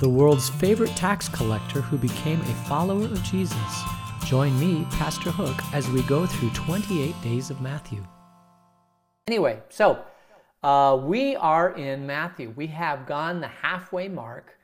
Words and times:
the 0.00 0.08
world's 0.08 0.48
favorite 0.48 0.96
tax 0.96 1.28
collector 1.28 1.82
who 1.82 1.98
became 1.98 2.40
a 2.40 2.54
follower 2.66 3.04
of 3.04 3.22
Jesus. 3.22 3.82
Join 4.24 4.58
me, 4.58 4.86
Pastor 4.92 5.30
Hook, 5.30 5.62
as 5.74 5.90
we 5.90 6.02
go 6.04 6.24
through 6.24 6.48
28 6.50 7.20
days 7.20 7.50
of 7.50 7.60
Matthew. 7.60 8.02
Anyway, 9.28 9.60
so 9.68 10.02
uh, 10.62 10.98
we 11.02 11.36
are 11.36 11.76
in 11.76 12.06
Matthew. 12.06 12.54
We 12.56 12.66
have 12.68 13.04
gone 13.04 13.42
the 13.42 13.48
halfway 13.48 14.08
mark 14.08 14.56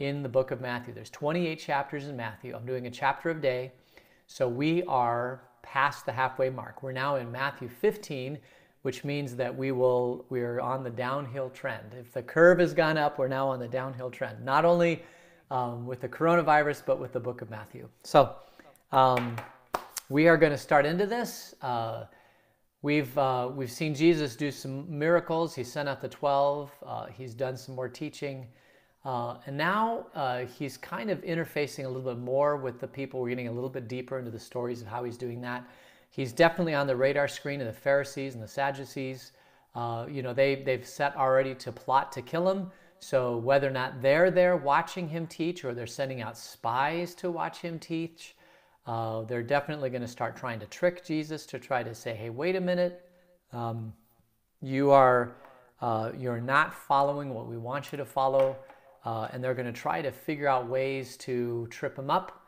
in 0.00 0.22
the 0.22 0.28
book 0.28 0.50
of 0.50 0.60
Matthew. 0.60 0.92
There's 0.92 1.08
28 1.08 1.58
chapters 1.58 2.06
in 2.06 2.14
Matthew. 2.14 2.54
I'm 2.54 2.66
doing 2.66 2.86
a 2.86 2.90
chapter 2.90 3.30
a 3.30 3.40
day. 3.40 3.72
So 4.26 4.46
we 4.46 4.82
are 4.82 5.44
past 5.62 6.04
the 6.04 6.12
halfway 6.12 6.50
mark. 6.50 6.82
We're 6.82 6.92
now 6.92 7.16
in 7.16 7.32
Matthew 7.32 7.70
15, 7.70 8.38
which 8.84 9.02
means 9.02 9.34
that 9.34 9.56
we 9.56 9.72
will 9.72 10.26
we're 10.28 10.60
on 10.60 10.84
the 10.84 10.90
downhill 10.90 11.48
trend. 11.48 11.94
If 11.98 12.12
the 12.12 12.22
curve 12.22 12.58
has 12.58 12.74
gone 12.74 12.98
up, 12.98 13.18
we're 13.18 13.28
now 13.28 13.48
on 13.48 13.58
the 13.58 13.66
downhill 13.66 14.10
trend. 14.10 14.44
Not 14.44 14.66
only 14.66 15.02
um, 15.50 15.86
with 15.86 16.02
the 16.02 16.08
coronavirus, 16.08 16.82
but 16.84 17.00
with 17.00 17.10
the 17.14 17.18
book 17.20 17.40
of 17.40 17.48
Matthew. 17.48 17.88
So 18.02 18.36
um, 18.92 19.36
we 20.10 20.28
are 20.28 20.36
going 20.36 20.52
to 20.52 20.58
start 20.58 20.84
into 20.84 21.06
this. 21.06 21.54
Uh, 21.62 22.04
we've 22.82 23.16
uh, 23.16 23.48
we've 23.54 23.72
seen 23.72 23.94
Jesus 23.94 24.36
do 24.36 24.50
some 24.50 24.98
miracles. 24.98 25.54
He 25.54 25.64
sent 25.64 25.88
out 25.88 26.02
the 26.02 26.08
twelve. 26.10 26.70
Uh, 26.86 27.06
he's 27.06 27.32
done 27.32 27.56
some 27.56 27.74
more 27.74 27.88
teaching. 27.88 28.46
Uh, 29.02 29.38
and 29.46 29.56
now 29.56 30.08
uh, 30.14 30.44
he's 30.58 30.76
kind 30.76 31.10
of 31.10 31.22
interfacing 31.22 31.86
a 31.86 31.88
little 31.88 32.14
bit 32.14 32.18
more 32.18 32.58
with 32.58 32.80
the 32.80 32.88
people. 32.88 33.22
We're 33.22 33.30
getting 33.30 33.48
a 33.48 33.52
little 33.52 33.70
bit 33.70 33.88
deeper 33.88 34.18
into 34.18 34.30
the 34.30 34.38
stories 34.38 34.82
of 34.82 34.88
how 34.88 35.04
he's 35.04 35.16
doing 35.16 35.40
that. 35.40 35.64
He's 36.14 36.32
definitely 36.32 36.74
on 36.74 36.86
the 36.86 36.94
radar 36.94 37.26
screen 37.26 37.60
of 37.60 37.66
the 37.66 37.72
Pharisees 37.72 38.34
and 38.34 38.42
the 38.42 38.46
Sadducees. 38.46 39.32
Uh, 39.74 40.06
you 40.08 40.22
know, 40.22 40.32
they, 40.32 40.54
they've 40.54 40.86
set 40.86 41.16
already 41.16 41.56
to 41.56 41.72
plot 41.72 42.12
to 42.12 42.22
kill 42.22 42.48
him. 42.48 42.70
So 43.00 43.38
whether 43.38 43.66
or 43.66 43.72
not 43.72 44.00
they're 44.00 44.30
there 44.30 44.56
watching 44.56 45.08
him 45.08 45.26
teach 45.26 45.64
or 45.64 45.74
they're 45.74 45.88
sending 45.88 46.22
out 46.22 46.38
spies 46.38 47.16
to 47.16 47.32
watch 47.32 47.58
him 47.58 47.80
teach, 47.80 48.36
uh, 48.86 49.22
they're 49.22 49.42
definitely 49.42 49.90
going 49.90 50.02
to 50.02 50.08
start 50.08 50.36
trying 50.36 50.60
to 50.60 50.66
trick 50.66 51.04
Jesus 51.04 51.46
to 51.46 51.58
try 51.58 51.82
to 51.82 51.96
say, 51.96 52.14
hey, 52.14 52.30
wait 52.30 52.54
a 52.54 52.60
minute. 52.60 53.10
Um, 53.52 53.92
you 54.62 54.92
are 54.92 55.34
uh, 55.82 56.12
you're 56.16 56.40
not 56.40 56.72
following 56.72 57.34
what 57.34 57.48
we 57.48 57.58
want 57.58 57.90
you 57.90 57.98
to 57.98 58.04
follow. 58.04 58.56
Uh, 59.04 59.26
and 59.32 59.42
they're 59.42 59.52
going 59.52 59.66
to 59.66 59.72
try 59.72 60.00
to 60.00 60.12
figure 60.12 60.46
out 60.46 60.68
ways 60.68 61.16
to 61.16 61.66
trip 61.70 61.98
him 61.98 62.08
up 62.08 62.43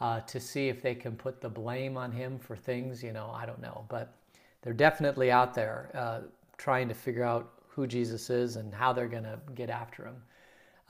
uh, 0.00 0.20
to 0.20 0.38
see 0.38 0.68
if 0.68 0.82
they 0.82 0.94
can 0.94 1.16
put 1.16 1.40
the 1.40 1.48
blame 1.48 1.96
on 1.96 2.12
him 2.12 2.38
for 2.38 2.56
things. 2.56 3.02
You 3.02 3.12
know, 3.12 3.30
I 3.34 3.46
don't 3.46 3.60
know, 3.60 3.84
but 3.88 4.14
they're 4.62 4.72
definitely 4.72 5.30
out 5.30 5.54
there 5.54 5.90
uh, 5.94 6.20
trying 6.56 6.88
to 6.88 6.94
figure 6.94 7.24
out 7.24 7.52
who 7.68 7.86
Jesus 7.86 8.30
is 8.30 8.56
and 8.56 8.74
how 8.74 8.92
they're 8.92 9.08
going 9.08 9.24
to 9.24 9.38
get 9.54 9.70
after 9.70 10.06
him. 10.06 10.16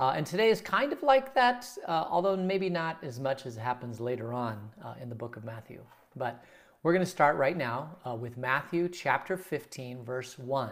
Uh, 0.00 0.12
and 0.16 0.24
today 0.24 0.48
is 0.48 0.60
kind 0.60 0.92
of 0.92 1.02
like 1.02 1.34
that, 1.34 1.68
uh, 1.86 2.04
although 2.08 2.36
maybe 2.36 2.70
not 2.70 3.02
as 3.02 3.18
much 3.18 3.46
as 3.46 3.56
happens 3.56 3.98
later 3.98 4.32
on 4.32 4.70
uh, 4.84 4.94
in 5.02 5.08
the 5.08 5.14
book 5.14 5.36
of 5.36 5.44
Matthew. 5.44 5.82
But 6.14 6.44
we're 6.82 6.92
going 6.92 7.04
to 7.04 7.10
start 7.10 7.36
right 7.36 7.56
now 7.56 7.96
uh, 8.06 8.14
with 8.14 8.36
Matthew 8.36 8.88
chapter 8.88 9.36
15, 9.36 10.04
verse 10.04 10.38
1. 10.38 10.70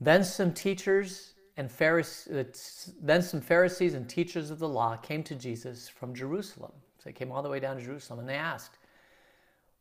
Then 0.00 0.22
some 0.22 0.52
teachers 0.52 1.34
and 1.58 1.70
Pharisees, 1.70 2.32
uh, 2.32 2.44
then 3.02 3.20
some 3.20 3.40
Pharisees 3.40 3.94
and 3.94 4.08
teachers 4.08 4.50
of 4.50 4.60
the 4.60 4.68
law 4.68 4.96
came 4.96 5.24
to 5.24 5.34
Jesus 5.34 5.88
from 5.88 6.14
Jerusalem. 6.14 6.70
So 6.98 7.02
they 7.06 7.12
came 7.12 7.32
all 7.32 7.42
the 7.42 7.50
way 7.50 7.58
down 7.58 7.76
to 7.76 7.84
Jerusalem 7.84 8.20
and 8.20 8.28
they 8.28 8.36
asked, 8.36 8.78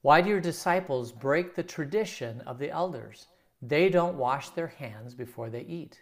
Why 0.02 0.22
do 0.22 0.30
your 0.30 0.42
disciples 0.42 1.12
break 1.12 1.54
the 1.54 1.62
tradition 1.62 2.42
of 2.42 2.58
the 2.58 2.72
elders? 2.72 3.28
They 3.62 3.90
don't 3.90 4.18
wash 4.18 4.50
their 4.50 4.68
hands 4.68 5.14
before 5.14 5.52
they 5.52 5.62
eat. 5.62 6.02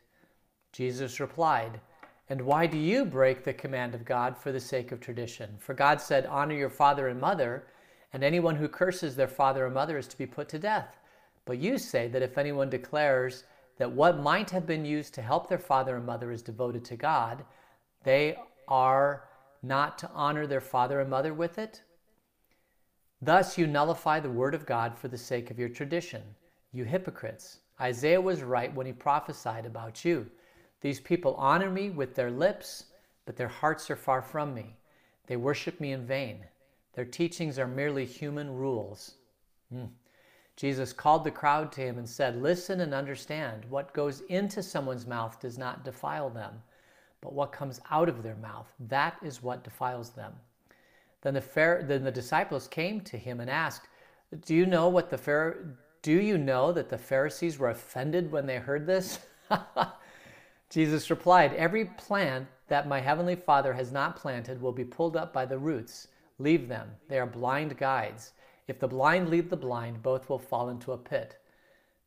Jesus 0.71 1.19
replied, 1.19 1.81
And 2.29 2.41
why 2.41 2.67
do 2.67 2.77
you 2.77 3.03
break 3.03 3.43
the 3.43 3.53
command 3.53 3.95
of 3.95 4.05
God 4.05 4.37
for 4.37 4.53
the 4.53 4.59
sake 4.61 4.93
of 4.93 5.01
tradition? 5.01 5.57
For 5.59 5.73
God 5.73 5.99
said, 5.99 6.25
Honor 6.25 6.55
your 6.55 6.69
father 6.69 7.09
and 7.09 7.19
mother, 7.19 7.67
and 8.13 8.23
anyone 8.23 8.55
who 8.55 8.69
curses 8.69 9.17
their 9.17 9.27
father 9.27 9.65
or 9.65 9.69
mother 9.69 9.97
is 9.97 10.07
to 10.07 10.17
be 10.17 10.25
put 10.25 10.47
to 10.49 10.59
death. 10.59 10.99
But 11.43 11.57
you 11.57 11.77
say 11.77 12.07
that 12.07 12.21
if 12.21 12.37
anyone 12.37 12.69
declares, 12.69 13.43
that 13.77 13.91
what 13.91 14.19
might 14.19 14.49
have 14.51 14.65
been 14.65 14.85
used 14.85 15.13
to 15.15 15.21
help 15.21 15.47
their 15.47 15.59
father 15.59 15.97
and 15.97 16.05
mother 16.05 16.31
is 16.31 16.41
devoted 16.41 16.85
to 16.85 16.95
God, 16.95 17.43
they 18.03 18.37
are 18.67 19.25
not 19.61 19.97
to 19.99 20.09
honor 20.13 20.47
their 20.47 20.61
father 20.61 20.99
and 20.99 21.09
mother 21.09 21.33
with 21.33 21.57
it? 21.57 21.81
Thus 23.21 23.57
you 23.57 23.67
nullify 23.67 24.19
the 24.19 24.29
word 24.29 24.53
of 24.53 24.65
God 24.65 24.97
for 24.97 25.07
the 25.07 25.17
sake 25.17 25.49
of 25.49 25.59
your 25.59 25.69
tradition. 25.69 26.21
You 26.71 26.83
hypocrites! 26.83 27.59
Isaiah 27.79 28.21
was 28.21 28.43
right 28.43 28.73
when 28.73 28.85
he 28.85 28.93
prophesied 28.93 29.65
about 29.65 30.05
you. 30.05 30.29
These 30.81 30.99
people 30.99 31.35
honor 31.35 31.69
me 31.69 31.89
with 31.89 32.15
their 32.15 32.31
lips, 32.31 32.85
but 33.25 33.35
their 33.35 33.47
hearts 33.47 33.89
are 33.89 33.95
far 33.95 34.21
from 34.21 34.53
me. 34.53 34.77
They 35.27 35.35
worship 35.35 35.79
me 35.79 35.91
in 35.91 36.05
vain. 36.05 36.45
Their 36.93 37.05
teachings 37.05 37.59
are 37.59 37.67
merely 37.67 38.05
human 38.05 38.55
rules. 38.55 39.15
Mm. 39.73 39.89
Jesus 40.55 40.93
called 40.93 41.23
the 41.23 41.31
crowd 41.31 41.71
to 41.73 41.81
him 41.81 41.97
and 41.97 42.07
said, 42.07 42.41
Listen 42.41 42.81
and 42.81 42.93
understand. 42.93 43.65
What 43.69 43.93
goes 43.93 44.21
into 44.29 44.63
someone's 44.63 45.05
mouth 45.05 45.39
does 45.39 45.57
not 45.57 45.83
defile 45.83 46.29
them, 46.29 46.53
but 47.21 47.33
what 47.33 47.51
comes 47.51 47.81
out 47.91 48.07
of 48.07 48.23
their 48.23 48.35
mouth, 48.35 48.71
that 48.87 49.17
is 49.21 49.43
what 49.43 49.63
defiles 49.63 50.11
them. 50.11 50.33
Then 51.21 51.33
the, 51.33 51.83
then 51.87 52.03
the 52.03 52.11
disciples 52.11 52.67
came 52.67 53.01
to 53.01 53.17
him 53.17 53.39
and 53.39 53.49
asked, 53.49 53.87
Do 54.45 54.55
you 54.55 54.65
know 54.65 54.87
what 54.87 55.09
the 55.09 55.17
Phar- 55.17 55.77
do 56.01 56.21
you 56.21 56.37
know 56.37 56.71
that 56.71 56.87
the 56.87 56.97
Pharisees 56.97 57.57
were 57.57 57.71
offended 57.71 58.31
when 58.31 58.45
they 58.45 58.57
heard 58.57 58.85
this? 58.85 59.19
Jesus 60.69 61.09
replied, 61.09 61.53
Every 61.53 61.85
plant 61.85 62.47
that 62.67 62.87
my 62.87 62.99
heavenly 62.99 63.35
Father 63.35 63.73
has 63.73 63.91
not 63.91 64.15
planted 64.15 64.61
will 64.61 64.71
be 64.71 64.85
pulled 64.85 65.17
up 65.17 65.33
by 65.33 65.45
the 65.45 65.57
roots. 65.57 66.07
Leave 66.37 66.67
them. 66.67 66.89
They 67.07 67.19
are 67.19 67.25
blind 67.25 67.77
guides. 67.77 68.33
If 68.67 68.79
the 68.79 68.87
blind 68.87 69.29
lead 69.29 69.49
the 69.49 69.57
blind, 69.57 70.01
both 70.01 70.27
will 70.27 70.39
fall 70.39 70.69
into 70.69 70.91
a 70.91 70.97
pit. 70.97 71.37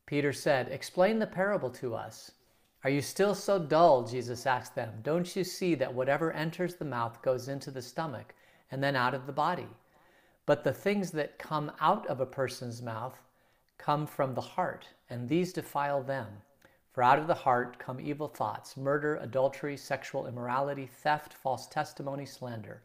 Peter 0.05 0.33
said, 0.33 0.67
Explain 0.69 1.19
the 1.19 1.27
parable 1.27 1.69
to 1.69 1.95
us. 1.95 2.31
Are 2.83 2.89
you 2.89 3.01
still 3.01 3.35
so 3.35 3.59
dull? 3.59 4.03
Jesus 4.03 4.45
asked 4.45 4.75
them. 4.75 4.99
Don't 5.01 5.35
you 5.35 5.43
see 5.43 5.75
that 5.75 5.93
whatever 5.93 6.31
enters 6.31 6.75
the 6.75 6.85
mouth 6.85 7.21
goes 7.21 7.47
into 7.47 7.71
the 7.71 7.81
stomach 7.81 8.33
and 8.71 8.83
then 8.83 8.95
out 8.95 9.13
of 9.13 9.25
the 9.25 9.33
body? 9.33 9.67
But 10.45 10.63
the 10.63 10.73
things 10.73 11.11
that 11.11 11.39
come 11.39 11.71
out 11.79 12.07
of 12.07 12.19
a 12.19 12.25
person's 12.25 12.81
mouth 12.81 13.21
come 13.77 14.05
from 14.07 14.33
the 14.33 14.41
heart, 14.41 14.87
and 15.09 15.29
these 15.29 15.53
defile 15.53 16.01
them. 16.03 16.27
For 16.91 17.03
out 17.03 17.19
of 17.19 17.27
the 17.27 17.33
heart 17.33 17.79
come 17.79 17.99
evil 18.01 18.27
thoughts, 18.27 18.75
murder, 18.75 19.15
adultery, 19.17 19.77
sexual 19.77 20.27
immorality, 20.27 20.87
theft, 20.87 21.33
false 21.33 21.67
testimony, 21.67 22.25
slander. 22.25 22.81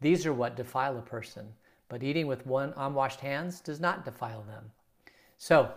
These 0.00 0.24
are 0.24 0.32
what 0.32 0.56
defile 0.56 0.96
a 0.96 1.02
person 1.02 1.52
but 1.90 2.02
eating 2.02 2.26
with 2.26 2.46
one 2.46 2.72
unwashed 2.76 3.20
hands 3.20 3.60
does 3.60 3.80
not 3.80 4.04
defile 4.04 4.42
them. 4.42 4.70
So, 5.36 5.70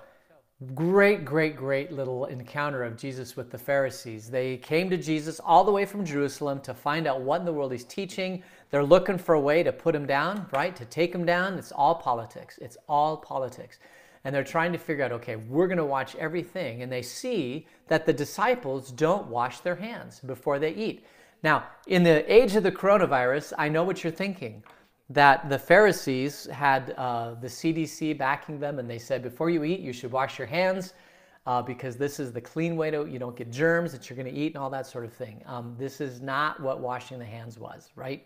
great, 0.75 1.25
great, 1.25 1.57
great 1.57 1.91
little 1.91 2.25
encounter 2.25 2.83
of 2.83 2.95
Jesus 2.95 3.35
with 3.35 3.49
the 3.49 3.57
Pharisees. 3.57 4.29
They 4.29 4.57
came 4.57 4.89
to 4.91 4.97
Jesus 4.97 5.41
all 5.43 5.63
the 5.63 5.71
way 5.71 5.85
from 5.85 6.05
Jerusalem 6.05 6.61
to 6.61 6.73
find 6.73 7.07
out 7.07 7.21
what 7.21 7.39
in 7.39 7.45
the 7.45 7.51
world 7.51 7.71
he's 7.71 7.83
teaching. 7.83 8.43
They're 8.69 8.83
looking 8.83 9.17
for 9.17 9.35
a 9.35 9.39
way 9.39 9.63
to 9.63 9.73
put 9.73 9.95
him 9.95 10.05
down, 10.05 10.45
right? 10.53 10.75
To 10.75 10.85
take 10.85 11.13
him 11.13 11.25
down. 11.25 11.55
It's 11.55 11.71
all 11.71 11.95
politics. 11.95 12.59
It's 12.61 12.77
all 12.87 13.17
politics. 13.17 13.79
And 14.23 14.33
they're 14.33 14.43
trying 14.43 14.71
to 14.71 14.77
figure 14.77 15.03
out, 15.03 15.11
okay, 15.11 15.35
we're 15.35 15.67
going 15.67 15.77
to 15.79 15.83
watch 15.85 16.15
everything. 16.15 16.81
And 16.83 16.91
they 16.91 17.01
see 17.01 17.67
that 17.87 18.05
the 18.05 18.13
disciples 18.13 18.91
don't 18.91 19.27
wash 19.27 19.59
their 19.59 19.75
hands 19.75 20.19
before 20.21 20.59
they 20.59 20.73
eat. 20.73 21.05
Now, 21.43 21.65
in 21.87 22.03
the 22.03 22.31
age 22.33 22.55
of 22.55 22.63
the 22.63 22.71
coronavirus, 22.71 23.53
I 23.57 23.67
know 23.67 23.83
what 23.83 24.03
you're 24.03 24.13
thinking 24.13 24.63
that 25.13 25.49
the 25.49 25.59
Pharisees 25.59 26.47
had 26.47 26.91
uh, 26.97 27.35
the 27.35 27.47
CDC 27.47 28.17
backing 28.17 28.59
them, 28.59 28.79
and 28.79 28.89
they 28.89 28.97
said, 28.97 29.21
before 29.21 29.49
you 29.49 29.63
eat, 29.63 29.79
you 29.79 29.93
should 29.93 30.11
wash 30.11 30.37
your 30.37 30.47
hands 30.47 30.93
uh, 31.45 31.61
because 31.61 31.97
this 31.97 32.19
is 32.19 32.31
the 32.31 32.41
clean 32.41 32.75
way 32.75 32.89
to, 32.89 33.05
you 33.05 33.19
don't 33.19 33.35
get 33.35 33.51
germs 33.51 33.91
that 33.91 34.09
you're 34.09 34.17
going 34.17 34.33
to 34.33 34.39
eat 34.39 34.55
and 34.55 34.57
all 34.57 34.69
that 34.69 34.87
sort 34.87 35.05
of 35.05 35.13
thing. 35.13 35.41
Um, 35.45 35.75
this 35.77 36.01
is 36.01 36.21
not 36.21 36.59
what 36.61 36.79
washing 36.79 37.19
the 37.19 37.25
hands 37.25 37.59
was, 37.59 37.91
right? 37.95 38.25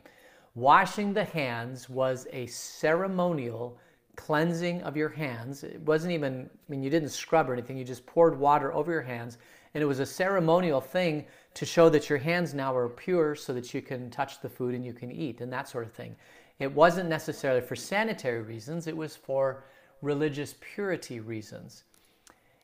Washing 0.56 1.14
the 1.14 1.26
hands 1.26 1.90
was 1.90 2.28
a 2.32 2.46
ceremonial 2.48 3.78
cleansing 4.16 4.82
of 4.84 4.96
your 4.96 5.10
hands. 5.10 5.64
It 5.64 5.82
wasn't 5.82 6.14
even, 6.14 6.50
I 6.50 6.72
mean, 6.72 6.84
you 6.84 6.90
didn't 6.90 7.10
scrub 7.10 7.50
or 7.50 7.54
anything, 7.54 7.78
you 7.78 7.86
just 7.86 8.06
poured 8.06 8.38
water 8.38 8.74
over 8.74 8.92
your 8.92 9.02
hands. 9.02 9.38
And 9.74 9.84
it 9.84 9.86
was 9.86 10.00
a 10.00 10.06
ceremonial 10.06 10.82
thing 10.82 11.26
to 11.54 11.66
show 11.66 11.90
that 11.90 12.10
your 12.10 12.18
hands 12.18 12.54
now 12.54 12.76
are 12.76 12.90
pure 12.90 13.36
so 13.36 13.54
that 13.54 13.74
you 13.74 13.82
can 13.82 14.10
touch 14.10 14.42
the 14.42 14.50
food 14.50 14.74
and 14.74 14.86
you 14.86 14.94
can 14.94 15.12
eat 15.12 15.42
and 15.42 15.52
that 15.54 15.68
sort 15.68 15.86
of 15.86 15.92
thing. 15.92 16.16
It 16.60 16.74
wasn't 16.74 17.10
necessarily 17.10 17.62
for 17.62 17.76
sanitary 17.76 18.42
reasons, 18.42 18.88
it 18.88 18.98
was 18.98 19.16
for 19.16 19.64
religious 20.02 20.56
purity 20.60 21.20
reasons. 21.20 21.84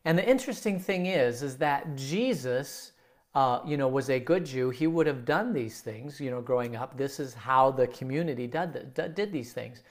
And 0.06 0.18
the 0.18 0.28
interesting 0.28 0.80
thing 0.80 1.06
is, 1.06 1.44
is 1.44 1.58
that 1.58 1.96
Jesus, 1.96 2.92
uh, 3.36 3.60
you 3.66 3.78
know, 3.78 3.88
was 3.88 4.10
a 4.10 4.20
good 4.20 4.46
Jew. 4.46 4.70
He 4.70 4.88
would 4.88 5.08
have 5.08 5.26
done 5.26 5.54
these 5.54 5.82
things, 5.82 6.20
you 6.20 6.30
know, 6.30 6.42
growing 6.42 6.76
up. 6.76 6.98
This 6.98 7.20
is 7.20 7.34
how 7.34 7.72
the 7.72 7.88
community 7.88 8.48
did, 8.48 8.94
did 8.94 9.32
these 9.32 9.54
things. 9.54 9.84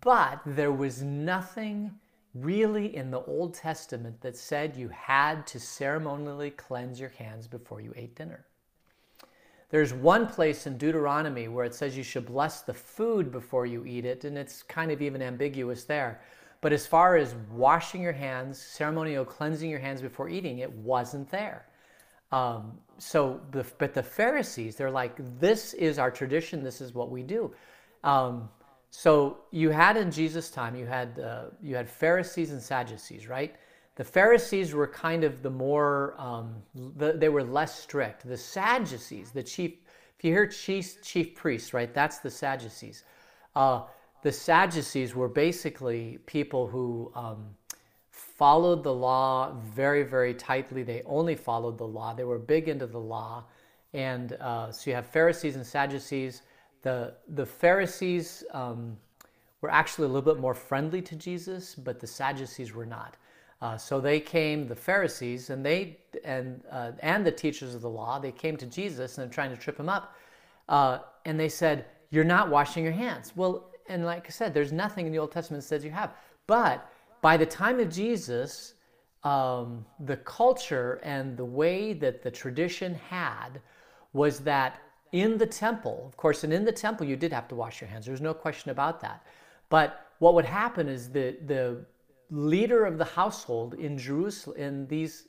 But 0.00 0.40
there 0.44 0.72
was 0.72 1.02
nothing 1.02 1.92
really 2.34 2.94
in 2.94 3.10
the 3.10 3.22
Old 3.22 3.54
Testament 3.54 4.20
that 4.20 4.36
said 4.36 4.76
you 4.76 4.88
had 4.88 5.46
to 5.48 5.60
ceremonially 5.60 6.50
cleanse 6.50 7.00
your 7.00 7.10
hands 7.10 7.46
before 7.46 7.80
you 7.80 7.92
ate 7.96 8.14
dinner. 8.14 8.44
There's 9.72 9.94
one 9.94 10.26
place 10.26 10.66
in 10.66 10.76
Deuteronomy 10.76 11.48
where 11.48 11.64
it 11.64 11.74
says 11.74 11.96
you 11.96 12.02
should 12.02 12.26
bless 12.26 12.60
the 12.60 12.74
food 12.74 13.32
before 13.32 13.64
you 13.64 13.86
eat 13.86 14.04
it, 14.04 14.24
and 14.24 14.36
it's 14.36 14.62
kind 14.62 14.92
of 14.92 15.00
even 15.00 15.22
ambiguous 15.22 15.84
there. 15.84 16.20
But 16.60 16.74
as 16.74 16.86
far 16.86 17.16
as 17.16 17.34
washing 17.50 18.02
your 18.02 18.12
hands, 18.12 18.60
ceremonial 18.60 19.24
cleansing 19.24 19.70
your 19.70 19.80
hands 19.80 20.02
before 20.02 20.28
eating, 20.28 20.58
it 20.58 20.70
wasn't 20.70 21.30
there. 21.30 21.64
Um, 22.32 22.78
so, 22.98 23.40
the, 23.50 23.64
but 23.78 23.94
the 23.94 24.02
Pharisees, 24.02 24.76
they're 24.76 24.90
like, 24.90 25.14
this 25.40 25.72
is 25.72 25.98
our 25.98 26.10
tradition, 26.10 26.62
this 26.62 26.82
is 26.82 26.94
what 26.94 27.10
we 27.10 27.22
do. 27.22 27.54
Um, 28.04 28.50
so 28.90 29.38
you 29.52 29.70
had 29.70 29.96
in 29.96 30.10
Jesus' 30.10 30.50
time, 30.50 30.76
you 30.76 30.84
had 30.84 31.18
uh, 31.18 31.44
you 31.62 31.74
had 31.74 31.88
Pharisees 31.88 32.50
and 32.50 32.60
Sadducees, 32.60 33.26
right? 33.26 33.56
The 33.94 34.04
Pharisees 34.04 34.72
were 34.72 34.86
kind 34.86 35.22
of 35.22 35.42
the 35.42 35.50
more, 35.50 36.14
um, 36.18 36.54
the, 36.96 37.12
they 37.12 37.28
were 37.28 37.44
less 37.44 37.78
strict. 37.78 38.26
The 38.26 38.36
Sadducees, 38.36 39.32
the 39.32 39.42
chief, 39.42 39.72
if 40.18 40.24
you 40.24 40.32
hear 40.32 40.46
chief, 40.46 41.02
chief 41.02 41.34
priests, 41.34 41.74
right, 41.74 41.92
that's 41.92 42.18
the 42.18 42.30
Sadducees. 42.30 43.04
Uh, 43.54 43.82
the 44.22 44.32
Sadducees 44.32 45.14
were 45.14 45.28
basically 45.28 46.18
people 46.26 46.66
who 46.66 47.12
um, 47.14 47.54
followed 48.10 48.82
the 48.82 48.92
law 48.92 49.52
very, 49.74 50.04
very 50.04 50.32
tightly. 50.32 50.82
They 50.82 51.02
only 51.04 51.34
followed 51.34 51.76
the 51.76 51.86
law. 51.86 52.14
They 52.14 52.24
were 52.24 52.38
big 52.38 52.68
into 52.68 52.86
the 52.86 53.00
law. 53.00 53.44
And 53.92 54.32
uh, 54.34 54.72
so 54.72 54.90
you 54.90 54.96
have 54.96 55.06
Pharisees 55.06 55.56
and 55.56 55.66
Sadducees. 55.66 56.42
The, 56.82 57.14
the 57.28 57.44
Pharisees 57.44 58.42
um, 58.52 58.96
were 59.60 59.70
actually 59.70 60.06
a 60.06 60.08
little 60.08 60.34
bit 60.34 60.40
more 60.40 60.54
friendly 60.54 61.02
to 61.02 61.14
Jesus, 61.14 61.74
but 61.74 62.00
the 62.00 62.06
Sadducees 62.06 62.72
were 62.72 62.86
not. 62.86 63.16
Uh, 63.62 63.76
so 63.76 64.00
they 64.00 64.18
came, 64.18 64.66
the 64.66 64.74
Pharisees, 64.74 65.48
and 65.48 65.64
they 65.64 65.96
and 66.24 66.64
uh, 66.68 66.90
and 66.98 67.24
the 67.24 67.30
teachers 67.30 67.76
of 67.76 67.80
the 67.80 67.88
law. 67.88 68.18
They 68.18 68.32
came 68.32 68.56
to 68.56 68.66
Jesus 68.66 69.16
and 69.16 69.24
they're 69.24 69.32
trying 69.32 69.50
to 69.50 69.56
trip 69.56 69.78
him 69.78 69.88
up, 69.88 70.16
uh, 70.68 70.98
and 71.24 71.38
they 71.38 71.48
said, 71.48 71.86
"You're 72.10 72.24
not 72.24 72.50
washing 72.50 72.82
your 72.82 72.92
hands." 72.92 73.32
Well, 73.36 73.70
and 73.88 74.04
like 74.04 74.26
I 74.26 74.30
said, 74.30 74.52
there's 74.52 74.72
nothing 74.72 75.06
in 75.06 75.12
the 75.12 75.18
Old 75.20 75.30
Testament 75.30 75.62
that 75.62 75.68
says 75.68 75.84
you 75.84 75.92
have. 75.92 76.10
But 76.48 76.90
by 77.20 77.36
the 77.36 77.46
time 77.46 77.78
of 77.78 77.88
Jesus, 77.88 78.74
um, 79.22 79.86
the 80.00 80.16
culture 80.16 80.98
and 81.04 81.36
the 81.36 81.44
way 81.44 81.92
that 81.92 82.20
the 82.20 82.32
tradition 82.32 82.96
had 83.08 83.60
was 84.12 84.40
that 84.40 84.80
in 85.12 85.38
the 85.38 85.46
temple, 85.46 86.02
of 86.04 86.16
course, 86.16 86.42
and 86.42 86.52
in 86.52 86.64
the 86.64 86.72
temple 86.72 87.06
you 87.06 87.14
did 87.14 87.32
have 87.32 87.46
to 87.46 87.54
wash 87.54 87.80
your 87.80 87.88
hands. 87.88 88.06
There's 88.06 88.20
no 88.20 88.34
question 88.34 88.72
about 88.72 89.00
that. 89.02 89.24
But 89.68 90.08
what 90.18 90.34
would 90.34 90.46
happen 90.46 90.88
is 90.88 91.10
the 91.10 91.36
the 91.46 91.86
leader 92.32 92.86
of 92.86 92.96
the 92.96 93.04
household 93.04 93.74
in 93.74 93.98
Jerusalem, 93.98 94.56
in 94.56 94.86
these, 94.86 95.28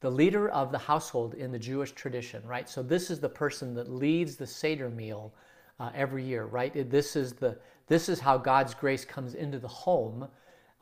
the 0.00 0.10
leader 0.10 0.48
of 0.48 0.72
the 0.72 0.78
household 0.78 1.34
in 1.34 1.52
the 1.52 1.58
Jewish 1.58 1.92
tradition, 1.92 2.42
right? 2.46 2.68
So 2.68 2.82
this 2.82 3.10
is 3.10 3.20
the 3.20 3.28
person 3.28 3.74
that 3.74 3.90
leads 3.90 4.36
the 4.36 4.46
Seder 4.46 4.88
meal 4.88 5.34
uh, 5.78 5.90
every 5.94 6.24
year, 6.24 6.46
right? 6.46 6.90
This 6.90 7.16
is 7.16 7.34
the 7.34 7.58
this 7.86 8.08
is 8.08 8.20
how 8.20 8.36
God's 8.36 8.74
grace 8.74 9.04
comes 9.04 9.34
into 9.34 9.58
the 9.58 9.68
home, 9.68 10.28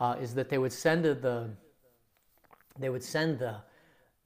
uh, 0.00 0.16
is 0.20 0.34
that 0.34 0.48
they 0.48 0.58
would 0.58 0.72
send 0.72 1.04
the 1.04 1.50
they 2.78 2.88
would 2.88 3.02
send 3.02 3.38
the 3.40 3.56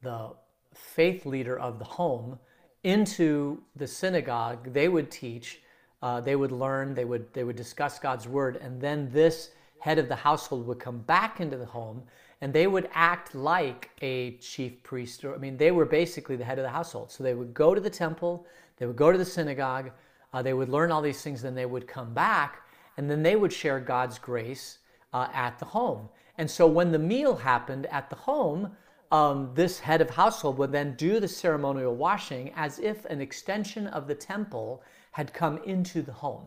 the 0.03 0.31
faith 0.75 1.25
leader 1.25 1.59
of 1.59 1.79
the 1.79 1.85
home 1.85 2.39
into 2.85 3.63
the 3.77 3.87
synagogue. 3.87 4.73
They 4.73 4.89
would 4.89 5.11
teach, 5.11 5.61
uh, 6.03 6.21
they 6.21 6.37
would 6.37 6.53
learn, 6.53 6.95
they 6.95 7.05
would 7.07 7.33
they 7.33 7.45
would 7.45 7.57
discuss 7.57 7.99
God's 7.99 8.29
word, 8.29 8.57
and 8.57 8.79
then 8.79 9.11
this 9.11 9.51
head 9.81 9.99
of 9.99 10.09
the 10.09 10.17
household 10.17 10.67
would 10.67 10.79
come 10.79 10.99
back 10.99 11.41
into 11.41 11.57
the 11.57 11.67
home 11.67 12.03
and 12.41 12.53
they 12.53 12.67
would 12.67 12.89
act 12.93 13.35
like 13.35 13.91
a 14.01 14.37
chief 14.37 14.83
priest. 14.83 15.25
Or, 15.25 15.35
I 15.35 15.39
mean, 15.39 15.57
they 15.57 15.73
were 15.73 15.85
basically 15.85 16.37
the 16.37 16.45
head 16.45 16.59
of 16.59 16.65
the 16.65 16.71
household. 16.71 17.11
So 17.11 17.23
they 17.23 17.35
would 17.35 17.53
go 17.53 17.75
to 17.75 17.81
the 17.81 17.91
temple, 17.91 18.47
they 18.79 18.87
would 18.87 18.97
go 18.97 19.13
to 19.13 19.19
the 19.19 19.25
synagogue, 19.25 19.91
uh, 20.33 20.43
they 20.43 20.55
would 20.55 20.69
learn 20.69 20.91
all 20.91 21.03
these 21.03 21.23
things, 21.23 21.43
then 21.43 21.55
they 21.55 21.67
would 21.67 21.87
come 21.87 22.15
back, 22.15 22.63
and 22.97 23.11
then 23.11 23.23
they 23.23 23.37
would 23.37 23.53
share 23.53 23.81
God's 23.81 24.19
grace 24.19 24.79
uh, 25.13 25.29
at 25.35 25.59
the 25.59 25.65
home. 25.65 26.09
And 26.39 26.51
so 26.51 26.67
when 26.67 26.93
the 26.93 26.99
meal 26.99 27.37
happened 27.37 27.87
at 27.87 28.09
the 28.09 28.17
home, 28.17 28.75
um, 29.13 29.51
this 29.55 29.81
head 29.81 30.01
of 30.01 30.09
household 30.09 30.57
would 30.59 30.73
then 30.73 30.95
do 30.95 31.21
the 31.21 31.29
ceremonial 31.29 31.95
washing 31.95 32.53
as 32.55 32.79
if 32.79 33.05
an 33.07 33.21
extension 33.21 33.87
of 33.89 34.07
the 34.07 34.15
temple 34.15 34.83
had 35.11 35.35
come 35.35 35.59
into 35.65 36.01
the 36.01 36.13
home. 36.13 36.45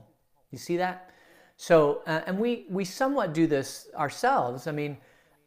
You 0.49 0.57
see 0.57 0.77
that? 0.77 1.12
So, 1.57 2.01
uh, 2.07 2.21
and 2.25 2.39
we, 2.39 2.65
we 2.69 2.83
somewhat 2.85 3.33
do 3.33 3.47
this 3.47 3.87
ourselves. 3.95 4.67
I 4.67 4.71
mean, 4.71 4.97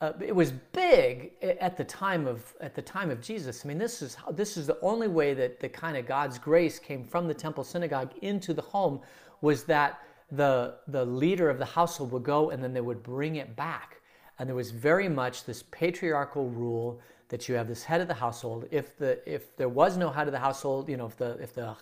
uh, 0.00 0.12
it 0.20 0.34
was 0.34 0.52
big 0.72 1.32
at 1.42 1.76
the 1.76 1.84
time 1.84 2.26
of 2.26 2.54
at 2.60 2.74
the 2.74 2.82
time 2.82 3.10
of 3.10 3.20
Jesus. 3.22 3.64
I 3.64 3.68
mean, 3.68 3.78
this 3.78 4.02
is 4.02 4.14
how, 4.14 4.30
this 4.30 4.56
is 4.56 4.66
the 4.66 4.78
only 4.82 5.08
way 5.08 5.32
that 5.32 5.58
the 5.58 5.68
kind 5.70 5.96
of 5.96 6.06
God's 6.06 6.38
grace 6.38 6.78
came 6.78 7.02
from 7.02 7.26
the 7.26 7.34
temple 7.34 7.64
synagogue 7.64 8.12
into 8.20 8.52
the 8.52 8.62
home 8.62 9.00
was 9.40 9.64
that 9.64 10.00
the 10.30 10.74
the 10.88 11.04
leader 11.04 11.48
of 11.48 11.58
the 11.58 11.64
household 11.64 12.12
would 12.12 12.24
go 12.24 12.50
and 12.50 12.62
then 12.62 12.74
they 12.74 12.80
would 12.82 13.02
bring 13.02 13.36
it 13.36 13.56
back. 13.56 14.02
And 14.38 14.46
there 14.46 14.56
was 14.56 14.70
very 14.70 15.08
much 15.08 15.44
this 15.44 15.62
patriarchal 15.70 16.50
rule 16.50 17.00
that 17.28 17.48
you 17.48 17.54
have 17.54 17.66
this 17.66 17.82
head 17.82 18.02
of 18.02 18.08
the 18.08 18.14
household. 18.14 18.68
If 18.70 18.98
the 18.98 19.18
if 19.30 19.56
there 19.56 19.70
was 19.70 19.96
no 19.96 20.10
head 20.10 20.28
of 20.28 20.32
the 20.32 20.38
household, 20.38 20.90
you 20.90 20.98
know, 20.98 21.06
if 21.06 21.16
the 21.16 21.38
if 21.40 21.54
the 21.54 21.74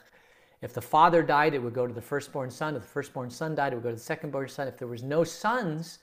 if 0.63 0.73
the 0.73 0.83
father 0.83 1.23
died, 1.23 1.55
it 1.55 1.63
would 1.63 1.75
go 1.75 1.87
to 1.87 1.93
the 1.93 2.01
firstborn 2.01 2.51
son. 2.51 2.77
If 2.77 2.83
the 2.83 2.89
firstborn 2.89 3.31
son 3.31 3.55
died, 3.55 3.73
it 3.73 3.77
would 3.77 3.83
go 3.83 3.91
to 3.91 3.97
the 3.97 4.01
secondborn 4.01 4.51
son. 4.51 4.69
If 4.69 4.79
there 4.79 4.89
was 4.89 5.03
no 5.03 5.25
sons 5.25 5.99